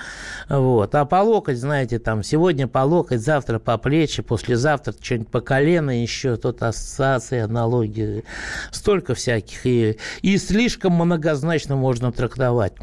Вот. 0.49 0.93
А 0.95 1.05
по 1.05 1.21
локоть, 1.21 1.57
знаете, 1.57 1.99
там 1.99 2.23
сегодня 2.23 2.67
по 2.67 2.79
локоть, 2.79 3.21
завтра 3.21 3.59
по 3.59 3.77
плечи, 3.77 4.21
послезавтра 4.21 4.93
что-нибудь 4.99 5.29
по 5.29 5.41
колено 5.41 6.01
еще, 6.01 6.35
тут 6.35 6.61
ассоциации, 6.61 7.39
аналогии, 7.39 8.23
столько 8.71 9.15
всяких. 9.15 9.65
И, 9.65 9.97
и 10.21 10.37
слишком 10.37 10.93
многозначно 10.93 11.75
можно 11.75 12.11
трактовать. 12.11 12.73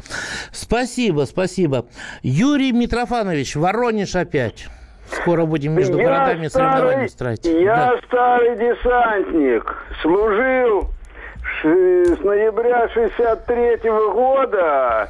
Спасибо, 0.51 1.25
спасибо. 1.25 1.85
Юрий 2.23 2.71
Митрофанович, 2.71 3.55
Воронеж 3.55 4.15
опять. 4.15 4.67
Скоро 5.11 5.45
будем 5.45 5.73
между 5.73 5.97
я 5.97 6.05
городами 6.05 6.47
соревнования 6.47 7.05
устраивать. 7.05 7.45
Я 7.45 7.75
да. 7.75 7.99
старый 8.05 8.55
десантник. 8.55 9.75
Служил 10.01 10.89
с 11.63 12.23
ноября 12.23 12.89
63 12.89 13.89
-го 13.89 14.13
года 14.13 15.09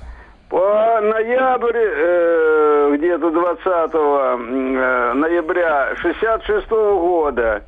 по 0.50 1.00
ноябрь, 1.02 1.78
э, 1.78 2.92
где-то 2.96 3.32
20 3.32 3.66
э, 3.68 5.14
ноября 5.14 5.96
66 5.98 6.68
-го 6.68 7.00
года 7.00 7.64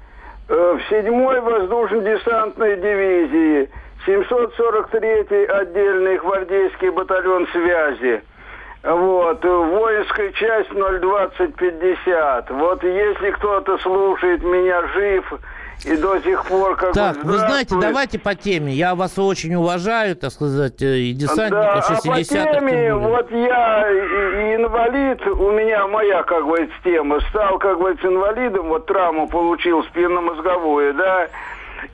э, 0.47 0.77
в 0.77 0.91
7-й 0.91 1.39
воздушно-десантной 1.39 2.77
дивизии 2.77 3.69
743-й 4.05 5.45
отдельный 5.45 6.17
гвардейский 6.17 6.89
батальон 6.89 7.47
связи– 7.47 8.21
вот, 8.83 9.43
воинская 9.43 10.31
часть 10.33 10.69
02050. 10.69 12.49
Вот 12.51 12.83
если 12.83 13.31
кто-то 13.31 13.77
слушает 13.79 14.43
меня 14.43 14.87
жив 14.87 15.33
и 15.85 15.95
до 15.95 16.19
сих 16.21 16.43
пор 16.45 16.75
как 16.75 16.93
Так, 16.93 17.23
вы 17.23 17.37
знаете, 17.37 17.75
давайте 17.79 18.19
по 18.19 18.33
теме. 18.35 18.73
Я 18.73 18.95
вас 18.95 19.17
очень 19.19 19.53
уважаю, 19.55 20.15
так 20.15 20.31
сказать, 20.31 20.81
э, 20.81 20.97
и 20.97 21.13
десантников 21.13 21.87
да, 21.87 21.95
60-х. 21.95 22.11
А 22.11 22.17
по 22.17 22.23
теме, 22.23 22.95
вот 22.95 23.31
я 23.31 23.91
и, 23.91 23.95
и 23.95 24.55
инвалид, 24.55 25.27
у 25.27 25.51
меня 25.51 25.87
моя, 25.87 26.23
как 26.23 26.45
бы, 26.47 26.67
тема, 26.83 27.19
стал, 27.29 27.59
как 27.59 27.79
бы, 27.79 27.91
инвалидом, 27.91 28.69
вот 28.69 28.87
травму 28.87 29.27
получил 29.27 29.83
спинномозговую, 29.83 30.93
да, 30.95 31.27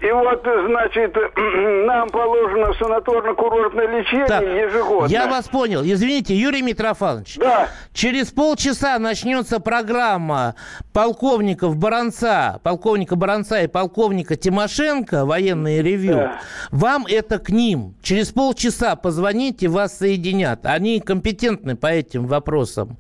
и 0.01 0.11
вот, 0.11 0.43
значит, 0.43 1.15
нам 1.85 2.09
положено 2.09 2.73
санаторно-курортное 2.79 3.99
лечение 3.99 4.27
так, 4.27 4.43
ежегодно. 4.43 5.11
Я 5.11 5.27
вас 5.27 5.47
понял. 5.47 5.81
Извините, 5.83 6.35
Юрий 6.35 6.61
Митрофанович. 6.61 7.37
Да. 7.37 7.67
Через 7.93 8.31
полчаса 8.31 8.97
начнется 8.99 9.59
программа 9.59 10.55
полковников 10.93 11.77
Баранца, 11.77 12.59
полковника 12.63 13.15
Баранца 13.15 13.61
и 13.61 13.67
полковника 13.67 14.35
Тимошенко, 14.35 15.25
военные 15.25 15.81
ревью. 15.81 16.15
Да. 16.15 16.39
Вам 16.71 17.05
это 17.07 17.39
к 17.39 17.49
ним. 17.49 17.95
Через 18.01 18.31
полчаса 18.31 18.95
позвоните, 18.95 19.67
вас 19.67 19.97
соединят. 19.97 20.65
Они 20.65 20.99
компетентны 20.99 21.75
по 21.75 21.87
этим 21.87 22.27
вопросам. 22.27 22.97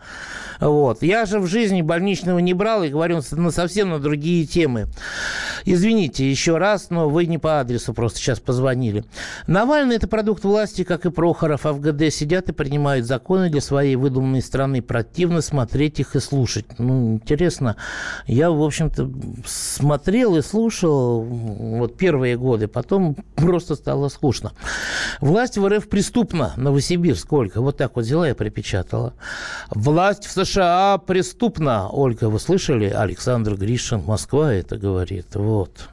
Вот. 0.59 1.01
Я 1.01 1.25
же 1.25 1.39
в 1.39 1.47
жизни 1.47 1.81
больничного 1.81 2.39
не 2.39 2.53
брал 2.53 2.83
и 2.83 2.89
говорю 2.89 3.21
на 3.31 3.51
совсем 3.51 3.89
на 3.89 3.99
другие 3.99 4.45
темы. 4.45 4.87
Извините 5.65 6.29
еще 6.29 6.57
раз, 6.57 6.82
но 6.89 7.09
вы 7.09 7.25
не 7.25 7.37
по 7.37 7.59
адресу 7.59 7.93
просто 7.93 8.19
сейчас 8.19 8.39
позвонили. 8.39 9.03
Навальный– 9.47 9.95
это 9.97 10.07
продукт 10.07 10.43
власти, 10.43 10.83
как 10.83 11.05
и 11.05 11.11
Прохоров. 11.11 11.65
А 11.65 11.73
в 11.73 11.79
ГД 11.79 12.13
сидят 12.13 12.49
и 12.49 12.53
принимают 12.53 13.05
законы 13.05 13.49
для 13.49 13.61
своей 13.61 13.95
выдуманной 13.95 14.41
страны. 14.41 14.81
Противно 14.81 15.41
смотреть 15.41 15.99
их 15.99 16.15
и 16.15 16.19
слушать. 16.19 16.65
Ну, 16.79 17.13
интересно. 17.13 17.75
Я, 18.27 18.51
в 18.51 18.61
общем-то, 18.61 19.09
смотрел 19.45 20.35
и 20.35 20.41
слушал 20.41 21.21
вот 21.21 21.97
первые 21.97 22.37
годы. 22.37 22.67
Потом 22.67 23.15
просто 23.35 23.75
стало 23.75 24.09
скучно. 24.09 24.51
Власть 25.21 25.57
в 25.57 25.67
РФ 25.67 25.87
преступна. 25.89 26.53
Новосибирск, 26.57 27.31
Ольга. 27.31 27.59
Вот 27.59 27.77
так 27.77 27.95
вот 27.95 28.05
взяла 28.05 28.29
и 28.29 28.33
припечатала. 28.33 29.13
Власть 29.69 30.25
в 30.25 30.31
США 30.31 30.97
преступна. 30.97 31.89
Ольга, 31.89 32.25
вы 32.25 32.39
слышали? 32.39 32.89
Александр 32.89 33.55
Гришин, 33.55 34.03
Москва 34.05 34.53
это 34.53 34.77
говорит. 34.77 35.35
Вот. 35.35 35.89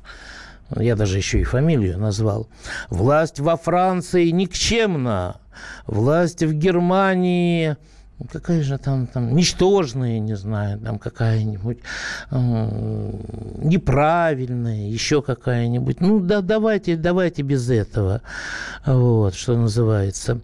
Я 0.77 0.97
даже 0.97 1.17
еще 1.17 1.41
и 1.41 1.45
фамилию 1.45 1.99
назвал. 1.99 2.49
Власть 2.89 3.41
во 3.41 3.57
Франции 3.57 4.31
никчемна. 4.31 5.41
Власть 5.87 6.43
в 6.43 6.53
Германии 6.53 7.77
какая 8.31 8.63
же 8.63 8.79
там, 8.79 9.07
там 9.07 9.35
ничтожная, 9.35 10.19
не 10.19 10.37
знаю, 10.37 10.79
там 10.79 10.99
какая-нибудь 10.99 11.79
э, 12.31 13.13
неправильная, 13.63 14.89
еще 14.89 15.23
какая-нибудь. 15.23 16.01
Ну, 16.01 16.21
да, 16.21 16.41
давайте, 16.41 16.97
давайте 16.97 17.43
без 17.43 17.71
этого. 17.71 18.23
Вот, 18.85 19.35
что 19.35 19.57
называется. 19.57 20.41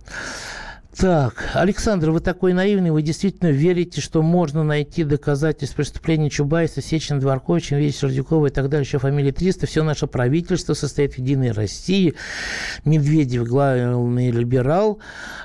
Так, 0.99 1.51
Александр, 1.53 2.09
вы 2.11 2.21
такой 2.21 2.55
наивный, 2.55 2.91
вы 2.91 3.03
действительно 3.03 3.49
верите, 3.49 4.01
что 4.01 4.23
можно 4.23 4.65
найти 4.65 5.05
доказательства 5.05 5.77
преступления 5.77 6.31
Чубайса, 6.31 6.81
Сечина, 6.81 7.21
Дворковича, 7.21 7.77
Весь 7.77 7.99
Сердюкова 7.99 8.47
и 8.47 8.51
так 8.51 8.71
далее, 8.71 8.87
еще 8.87 8.99
фамилии 8.99 9.31
300. 9.31 9.67
Все 9.67 9.83
наше 9.83 10.07
правительство 10.07 10.73
состоит 10.73 11.13
в 11.13 11.19
Единой 11.19 11.51
России. 11.51 12.15
Медведев, 12.87 13.47
главный 13.47 14.31
либерал, 14.31 14.99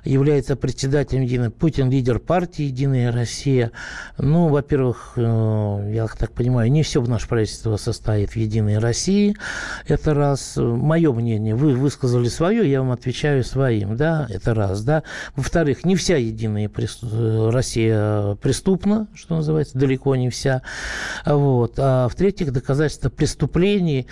является 0.06 0.56
председателем 0.56 1.24
Единой... 1.24 1.50
Путин 1.50 1.92
лидер 1.92 2.20
партии 2.20 2.64
Единая 2.64 3.12
Россия. 3.12 3.72
Ну, 4.18 4.48
во-первых, 4.48 5.14
э, 5.18 5.92
я 5.94 6.08
так 6.08 6.32
понимаю, 6.32 6.72
не 6.72 6.82
все 6.84 7.02
в 7.02 7.10
наше 7.10 7.28
правительство 7.28 7.76
состоит 7.76 8.32
в 8.32 8.36
Единой 8.38 8.78
России. 8.78 9.36
Это 9.86 10.14
раз. 10.14 10.54
Мое 10.56 11.12
мнение, 11.12 11.56
вы 11.56 11.74
высказали 11.76 12.30
свое, 12.30 12.72
я 12.72 12.82
вам 12.82 12.94
отвечаю 12.94 13.44
своим, 13.44 13.98
да, 13.98 14.28
это 14.30 14.54
раз, 14.54 14.82
да. 14.84 15.04
Во-вторых, 15.42 15.86
не 15.86 15.96
вся 15.96 16.18
единая 16.18 16.70
Россия 17.52 18.36
преступна, 18.36 19.08
что 19.16 19.38
называется, 19.38 19.76
далеко 19.76 20.16
не 20.16 20.30
вся. 20.30 20.62
Вот. 21.26 21.74
А 21.80 22.08
в-третьих, 22.10 22.54
доказательства 22.54 23.10
преступлений, 23.10 24.06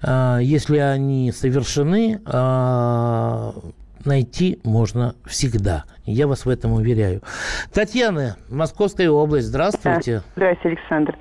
а, 0.00 0.38
если 0.38 0.78
они 0.78 1.32
совершены, 1.32 2.20
а, 2.24 3.52
найти 4.06 4.58
можно 4.64 5.14
всегда. 5.24 5.84
Я 6.04 6.26
вас 6.26 6.46
в 6.46 6.48
этом 6.48 6.72
уверяю. 6.72 7.20
Татьяна, 7.74 8.36
Московская 8.48 9.10
область, 9.10 9.46
здравствуйте. 9.46 10.22
Здравствуйте, 10.36 10.78
Александр. 10.78 11.16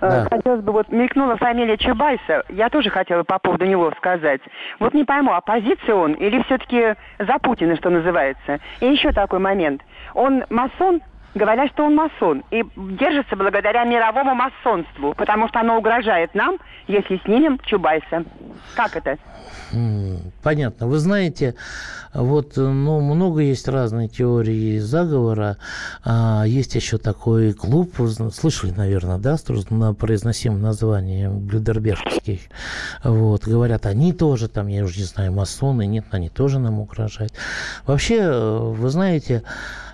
Э, 0.00 0.08
да. 0.08 0.28
Хотелось 0.30 0.62
бы, 0.62 0.72
вот 0.72 0.90
мелькнула 0.90 1.36
фамилия 1.36 1.76
Чубайса, 1.76 2.44
я 2.48 2.70
тоже 2.70 2.90
хотела 2.90 3.24
по 3.24 3.38
поводу 3.38 3.64
него 3.66 3.92
сказать. 3.98 4.40
Вот 4.78 4.94
не 4.94 5.04
пойму, 5.04 5.32
оппозиция 5.32 5.94
он 5.94 6.12
или 6.12 6.42
все-таки 6.44 6.94
за 7.18 7.38
Путина, 7.38 7.76
что 7.76 7.90
называется? 7.90 8.60
И 8.80 8.86
еще 8.86 9.12
такой 9.12 9.40
момент. 9.40 9.82
Он 10.14 10.44
масон, 10.50 11.00
говорят, 11.34 11.70
что 11.70 11.84
он 11.84 11.94
масон. 11.94 12.42
И 12.50 12.64
держится 12.76 13.36
благодаря 13.36 13.84
мировому 13.84 14.34
масонству, 14.34 15.14
потому 15.14 15.48
что 15.48 15.60
оно 15.60 15.78
угрожает 15.78 16.34
нам, 16.34 16.58
если 16.86 17.20
снимем 17.24 17.58
Чубайса. 17.64 18.24
Как 18.74 18.96
это? 18.96 19.18
Понятно. 20.42 20.86
Вы 20.86 20.98
знаете, 20.98 21.54
вот, 22.14 22.56
ну, 22.56 23.00
много 23.00 23.40
есть 23.40 23.68
разной 23.68 24.08
теории 24.08 24.78
заговора. 24.78 25.58
А, 26.04 26.44
есть 26.46 26.74
еще 26.74 26.96
такой 26.96 27.52
клуб, 27.52 27.94
слышали, 28.32 28.70
наверное, 28.70 29.18
да, 29.18 29.36
на 29.70 29.94
произносимое 29.94 30.60
название 30.60 31.28
Блюдербергский. 31.28 32.40
Вот, 33.04 33.44
говорят, 33.44 33.84
они 33.84 34.12
тоже 34.12 34.48
там, 34.48 34.68
я 34.68 34.84
уже 34.84 35.00
не 35.00 35.04
знаю, 35.04 35.32
масоны, 35.32 35.86
нет, 35.86 36.06
они 36.12 36.30
тоже 36.30 36.58
нам 36.58 36.80
угрожают. 36.80 37.34
Вообще, 37.86 38.30
вы 38.30 38.88
знаете, 38.88 39.42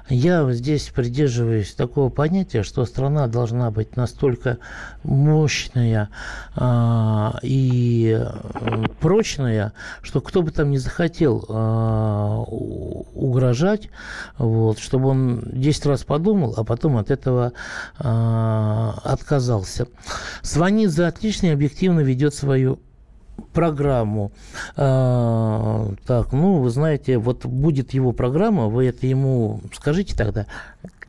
я 0.09 0.53
здесь 0.53 0.91
придерживаюсь 0.95 1.75
такого 1.75 2.11
понятия, 2.11 2.63
что 2.63 2.85
страна 2.85 3.27
должна 3.27 3.71
быть 3.71 3.97
настолько 3.97 4.59
мощная 5.03 6.11
э, 6.57 7.31
и 7.43 8.21
прочная, 9.01 9.73
что 10.03 10.21
кто 10.21 10.43
бы 10.43 10.51
там 10.51 10.71
ни 10.71 10.77
захотел 10.77 11.45
э, 11.49 12.45
угрожать, 13.15 13.89
вот, 14.37 14.79
чтобы 14.79 15.09
он 15.09 15.43
10 15.53 15.87
раз 15.87 16.05
подумал, 16.05 16.55
а 16.57 16.65
потом 16.65 16.99
от 16.99 17.11
этого 17.11 17.53
э, 17.99 18.93
отказался. 19.05 19.87
Сванидзе 20.43 21.05
отлично 21.05 21.47
и 21.47 21.51
объективно 21.51 22.01
ведет 22.01 22.35
свою 22.35 22.79
программу. 23.53 24.33
А, 24.77 25.93
так, 26.07 26.33
ну, 26.33 26.61
вы 26.61 26.71
знаете, 26.71 27.19
вот 27.19 27.47
будет 27.47 27.95
его 27.95 28.13
программа, 28.13 28.67
вы 28.67 28.87
это 28.87 29.07
ему 29.07 29.61
скажите 29.73 30.17
тогда. 30.17 30.47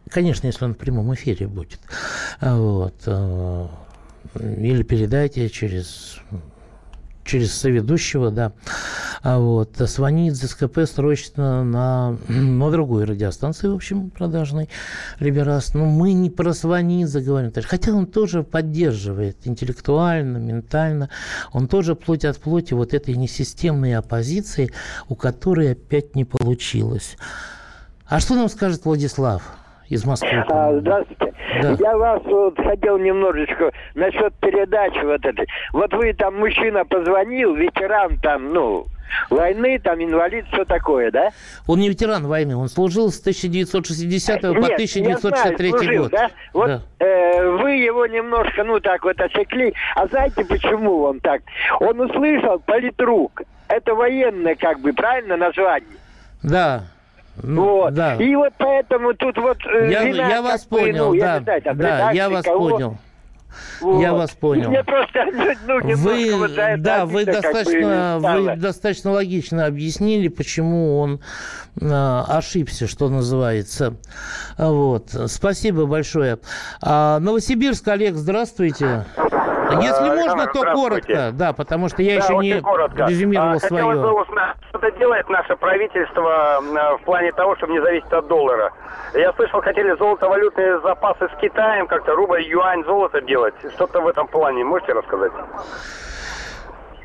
Конечно, 0.10 0.48
если 0.48 0.66
он 0.66 0.76
в 0.76 0.78
прямом 0.78 1.14
эфире 1.14 1.48
будет. 1.48 1.80
А, 2.40 2.58
вот. 2.58 2.96
А, 3.08 3.70
или 4.36 4.84
передайте 4.84 5.50
через 5.50 6.20
через 7.26 7.54
соведущего, 7.54 8.32
да. 8.32 8.54
А 9.22 9.40
вот 9.40 9.76
звонит 9.78 10.34
из 10.34 10.52
СКП 10.52 10.82
срочно 10.86 11.64
на, 11.64 12.18
на 12.28 12.72
другой 12.72 13.06
радиостанции, 13.06 13.68
в 13.68 13.76
общем, 13.76 14.12
продажной 14.12 14.70
Либерас. 15.20 15.74
Но 15.74 15.86
мы 15.86 16.14
не 16.14 16.30
про 16.30 16.54
Сванидзе 16.54 17.20
говорим. 17.20 17.52
Хотя 17.64 17.92
он 17.92 18.06
тоже 18.06 18.44
поддерживает 18.44 19.38
интеллектуально, 19.46 20.38
ментально. 20.38 21.10
Он 21.52 21.68
тоже 21.68 21.96
плоть 21.96 22.24
от 22.24 22.38
плоти 22.38 22.74
вот 22.74 22.94
этой 22.94 23.16
несистемной 23.16 23.96
оппозиции, 23.96 24.72
у 25.10 25.16
которой 25.16 25.72
опять 25.72 26.16
не 26.16 26.24
получилось. 26.24 27.18
А 28.06 28.20
что 28.20 28.36
нам 28.36 28.50
скажет 28.50 28.86
Владислав? 28.86 29.42
Из 29.90 30.06
Москвы. 30.06 30.44
А, 30.50 30.78
здравствуйте. 30.80 31.34
Да. 31.62 31.76
Я 31.80 31.98
вас 31.98 32.22
вот 32.26 32.58
хотел 32.58 32.98
немножечко 32.98 33.72
насчет 33.94 34.34
передачи 34.36 35.04
вот 35.04 35.26
этой. 35.26 35.48
Вот 35.74 35.94
вы 35.94 36.14
там, 36.14 36.38
мужчина 36.38 36.86
позвонил, 36.86 37.56
ветеран 37.56 38.18
там, 38.20 38.54
ну, 38.54 38.86
войны, 39.30 39.80
там 39.80 40.04
инвалид, 40.04 40.46
все 40.52 40.66
такое, 40.66 41.12
да? 41.12 41.30
Он 41.68 41.80
не 41.80 41.90
ветеран 41.90 42.28
войны, 42.28 42.56
он 42.56 42.68
служил 42.68 43.12
с 43.12 43.20
1960 43.20 44.42
по 44.42 44.50
1963 44.50 45.70
знаю, 45.70 45.84
служил, 45.84 46.04
год. 46.04 46.12
Да? 46.12 46.32
Вот 46.54 46.68
да. 46.68 46.82
Э, 47.00 47.50
вы 47.58 47.72
его 47.72 48.06
немножко, 48.08 48.64
ну 48.64 48.80
так 48.80 49.04
вот 49.04 49.20
осекли. 49.20 49.74
А 49.96 50.08
знаете, 50.08 50.44
почему 50.46 51.04
он 51.04 51.20
так? 51.20 51.42
Он 51.80 52.00
услышал 52.00 52.60
политрук. 52.60 53.44
Это 53.68 53.96
военное, 53.96 54.56
как 54.56 54.80
бы, 54.80 54.94
правильно 54.94 55.38
название? 55.38 55.98
Да. 56.44 56.84
Ну, 57.42 57.64
вот. 57.64 57.94
Да. 57.94 58.16
И 58.16 58.36
вот 58.36 58.54
поэтому 58.58 59.14
тут 59.14 59.38
вот... 59.38 59.58
Э, 59.66 59.92
я, 59.92 60.02
я 60.04 60.42
вас 60.42 60.66
понял, 60.66 61.14
ну, 61.14 61.20
да, 61.20 61.36
я, 61.36 61.42
знаю, 61.42 61.76
да, 61.76 62.12
я 62.12 62.30
вас 62.30 62.46
кого... 62.46 62.70
понял. 62.70 62.98
Вот. 63.82 64.02
Я 64.02 64.14
вас 64.14 64.32
понял. 64.32 64.70
Мне 64.70 64.84
просто, 64.84 65.26
ну, 65.66 65.96
вы, 65.96 66.36
вот 66.36 66.52
да, 66.82 67.06
вы 67.06 67.26
достаточно, 67.26 68.20
как 68.22 68.36
бы 68.36 68.42
вы 68.42 68.56
достаточно 68.56 69.12
логично 69.12 69.66
объяснили, 69.66 70.28
почему 70.28 71.00
он 71.00 71.22
а, 71.82 72.26
ошибся, 72.28 72.88
что 72.88 73.10
называется. 73.10 73.96
Вот. 74.58 75.10
Спасибо 75.28 75.86
большое. 75.86 76.40
А, 76.82 77.20
Новосибирск, 77.20 77.88
Олег, 77.88 78.16
здравствуйте. 78.16 79.06
Если 79.72 80.10
а, 80.10 80.16
можно, 80.16 80.48
то 80.48 80.74
коротко, 80.74 81.32
да, 81.34 81.54
потому 81.54 81.90
что 81.90 82.02
я 82.02 82.20
да, 82.20 82.26
еще 82.26 82.38
не 82.38 82.62
коротко. 82.62 83.06
резюмировал 83.06 83.56
а, 83.56 83.60
свое. 83.60 83.84
Хотелось 83.84 84.00
бы 84.00 84.22
узнать, 84.22 84.58
что 84.86 85.00
делает 85.00 85.30
наше 85.30 85.56
правительство 85.56 86.60
в 86.62 87.04
плане 87.06 87.32
того, 87.32 87.56
чтобы 87.56 87.74
не 87.74 87.82
зависеть 87.82 88.12
от 88.12 88.28
доллара. 88.28 88.72
Я 89.14 89.34
слышал, 89.34 89.62
хотели 89.62 89.96
золотовалютные 89.98 90.80
запасы 90.82 91.28
с 91.28 91.42
Китаем, 91.42 91.88
как-то 91.88 92.16
рубль, 92.16 92.44
юань, 92.44 92.84
золото 92.86 93.22
делать. 93.22 93.56
Что-то 93.74 94.02
в 94.02 94.08
этом 94.08 94.28
плане 94.28 94.64
можете 94.64 94.94
рассказать? 94.94 95.32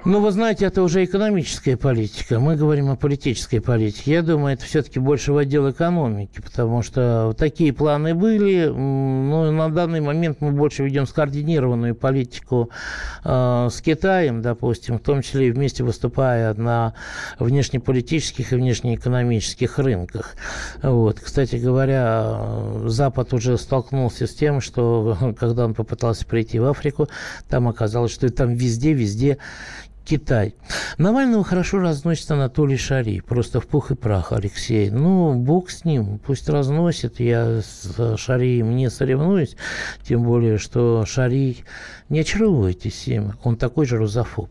Ну, 0.06 0.22
вы 0.22 0.30
знаете, 0.30 0.64
это 0.64 0.82
уже 0.82 1.04
экономическая 1.04 1.76
политика. 1.76 2.40
Мы 2.40 2.56
говорим 2.56 2.88
о 2.88 2.96
политической 2.96 3.60
политике. 3.60 4.12
Я 4.12 4.22
думаю, 4.22 4.54
это 4.54 4.64
все-таки 4.64 4.98
больше 4.98 5.30
в 5.30 5.36
отдел 5.36 5.70
экономики, 5.70 6.40
потому 6.40 6.80
что 6.80 7.34
такие 7.36 7.74
планы 7.74 8.14
были. 8.14 8.66
Но 8.66 9.52
на 9.52 9.68
данный 9.68 10.00
момент 10.00 10.38
мы 10.40 10.52
больше 10.52 10.84
ведем 10.84 11.06
скоординированную 11.06 11.94
политику 11.94 12.70
э, 13.24 13.68
с 13.70 13.82
Китаем, 13.82 14.40
допустим, 14.40 14.96
в 14.98 15.02
том 15.02 15.20
числе 15.20 15.48
и 15.48 15.50
вместе 15.50 15.84
выступая 15.84 16.54
на 16.54 16.94
внешнеполитических 17.38 18.54
и 18.54 18.56
внешнеэкономических 18.56 19.78
рынках. 19.78 20.34
Вот. 20.82 21.20
Кстати 21.20 21.56
говоря, 21.56 22.40
Запад 22.86 23.34
уже 23.34 23.58
столкнулся 23.58 24.26
с 24.26 24.34
тем, 24.34 24.62
что 24.62 25.34
когда 25.38 25.66
он 25.66 25.74
попытался 25.74 26.24
прийти 26.24 26.58
в 26.58 26.64
Африку, 26.64 27.10
там 27.50 27.68
оказалось, 27.68 28.12
что 28.12 28.30
там 28.30 28.54
везде-везде 28.54 29.36
Китай. 30.11 30.57
Навального 30.99 31.44
хорошо 31.44 31.79
разносит 31.79 32.29
Анатолий 32.33 32.77
Шари. 32.77 33.20
Просто 33.20 33.61
в 33.61 33.68
пух 33.68 33.92
и 33.92 33.94
прах, 33.94 34.33
Алексей. 34.33 34.90
Ну, 34.90 35.35
бог 35.35 35.70
с 35.70 35.85
ним. 35.85 36.18
Пусть 36.18 36.49
разносит. 36.49 37.20
Я 37.20 37.61
с 37.62 38.16
Шарием 38.16 38.75
не 38.75 38.90
соревнуюсь. 38.90 39.55
Тем 40.03 40.25
более, 40.25 40.59
что 40.59 41.07
Шари... 41.07 41.59
Не 42.09 42.20
очаровывайтесь 42.23 43.07
им. 43.07 43.35
Он 43.44 43.55
такой 43.57 43.87
же 43.87 43.99
рузофоб. 43.99 44.51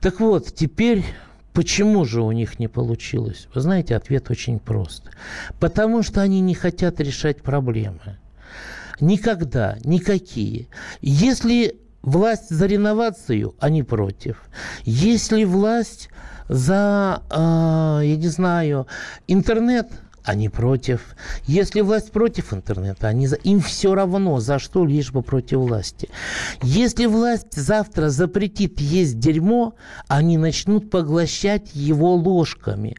Так 0.00 0.20
вот, 0.20 0.54
теперь 0.54 1.04
Почему 1.52 2.04
же 2.04 2.22
у 2.22 2.30
них 2.30 2.60
не 2.60 2.68
получилось? 2.68 3.48
Вы 3.52 3.60
знаете, 3.60 3.96
ответ 3.96 4.30
очень 4.30 4.60
прост. 4.60 5.10
Потому 5.58 6.04
что 6.04 6.22
они 6.22 6.40
не 6.40 6.54
хотят 6.54 7.00
решать 7.00 7.42
проблемы. 7.42 8.18
Никогда, 9.00 9.76
никакие. 9.84 10.68
Если 11.00 11.76
власть 12.02 12.50
за 12.50 12.66
реновацию, 12.66 13.54
они 13.58 13.82
против. 13.82 14.42
Если 14.84 15.44
власть 15.44 16.10
за, 16.48 17.22
э, 17.30 18.06
я 18.06 18.16
не 18.16 18.28
знаю, 18.28 18.86
интернет, 19.26 19.88
они 20.28 20.50
против. 20.50 21.16
Если 21.46 21.80
власть 21.80 22.12
против 22.12 22.52
интернета, 22.52 23.08
они 23.08 23.26
за... 23.26 23.36
им 23.36 23.62
все 23.62 23.94
равно 23.94 24.40
за 24.40 24.58
что, 24.58 24.84
лишь 24.84 25.10
бы 25.10 25.22
против 25.22 25.58
власти. 25.60 26.10
Если 26.62 27.06
власть 27.06 27.56
завтра 27.56 28.10
запретит 28.10 28.78
есть 28.78 29.18
дерьмо, 29.18 29.74
они 30.06 30.36
начнут 30.36 30.90
поглощать 30.90 31.70
его 31.72 32.14
ложками. 32.14 32.96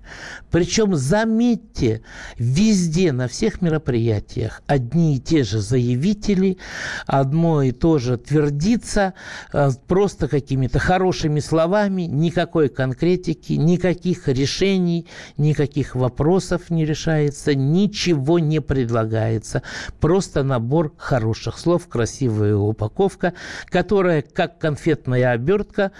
Причем, 0.49 0.95
заметьте, 0.95 2.01
везде, 2.39 3.11
на 3.11 3.27
всех 3.27 3.61
мероприятиях 3.61 4.63
одни 4.65 5.17
и 5.17 5.19
те 5.19 5.43
же 5.43 5.59
заявители, 5.59 6.57
одно 7.05 7.61
и 7.61 7.71
то 7.71 7.99
же 7.99 8.17
твердится, 8.17 9.13
э, 9.53 9.69
просто 9.87 10.27
какими-то 10.27 10.79
хорошими 10.79 11.41
словами, 11.41 12.03
никакой 12.03 12.69
конкретики, 12.69 13.53
никаких 13.53 14.27
решений, 14.27 15.05
никаких 15.37 15.93
вопросов 15.93 16.71
не 16.71 16.85
решается 16.85 17.18
решается, 17.19 17.55
ничего 17.55 18.39
не 18.39 18.61
предлагается. 18.61 19.61
Просто 19.99 20.43
набор 20.43 20.93
хороших 20.97 21.57
слов, 21.57 21.87
красивая 21.87 22.55
упаковка, 22.55 23.33
которая, 23.65 24.21
как 24.21 24.59
конфетная 24.59 25.31
обертка, 25.31 25.91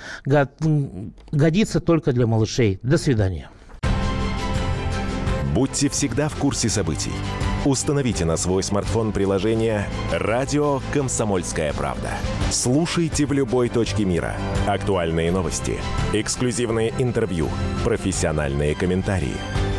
годится 1.32 1.80
только 1.80 2.12
для 2.12 2.28
малышей. 2.28 2.80
До 2.84 2.98
свидания. 2.98 3.50
Будьте 5.54 5.90
всегда 5.90 6.30
в 6.30 6.36
курсе 6.36 6.70
событий. 6.70 7.14
Установите 7.66 8.24
на 8.24 8.38
свой 8.38 8.64
смартфон 8.64 9.12
приложение 9.12 9.86
«Радио 10.14 10.80
Комсомольская 10.94 11.74
правда». 11.74 12.10
Слушайте 12.52 13.26
в 13.26 13.34
любой 13.34 13.68
точке 13.68 14.06
мира. 14.06 14.36
Актуальные 14.66 15.32
новости, 15.32 15.78
эксклюзивные 16.14 16.94
интервью, 17.00 17.50
профессиональные 17.84 18.76
комментарии– 18.76 19.36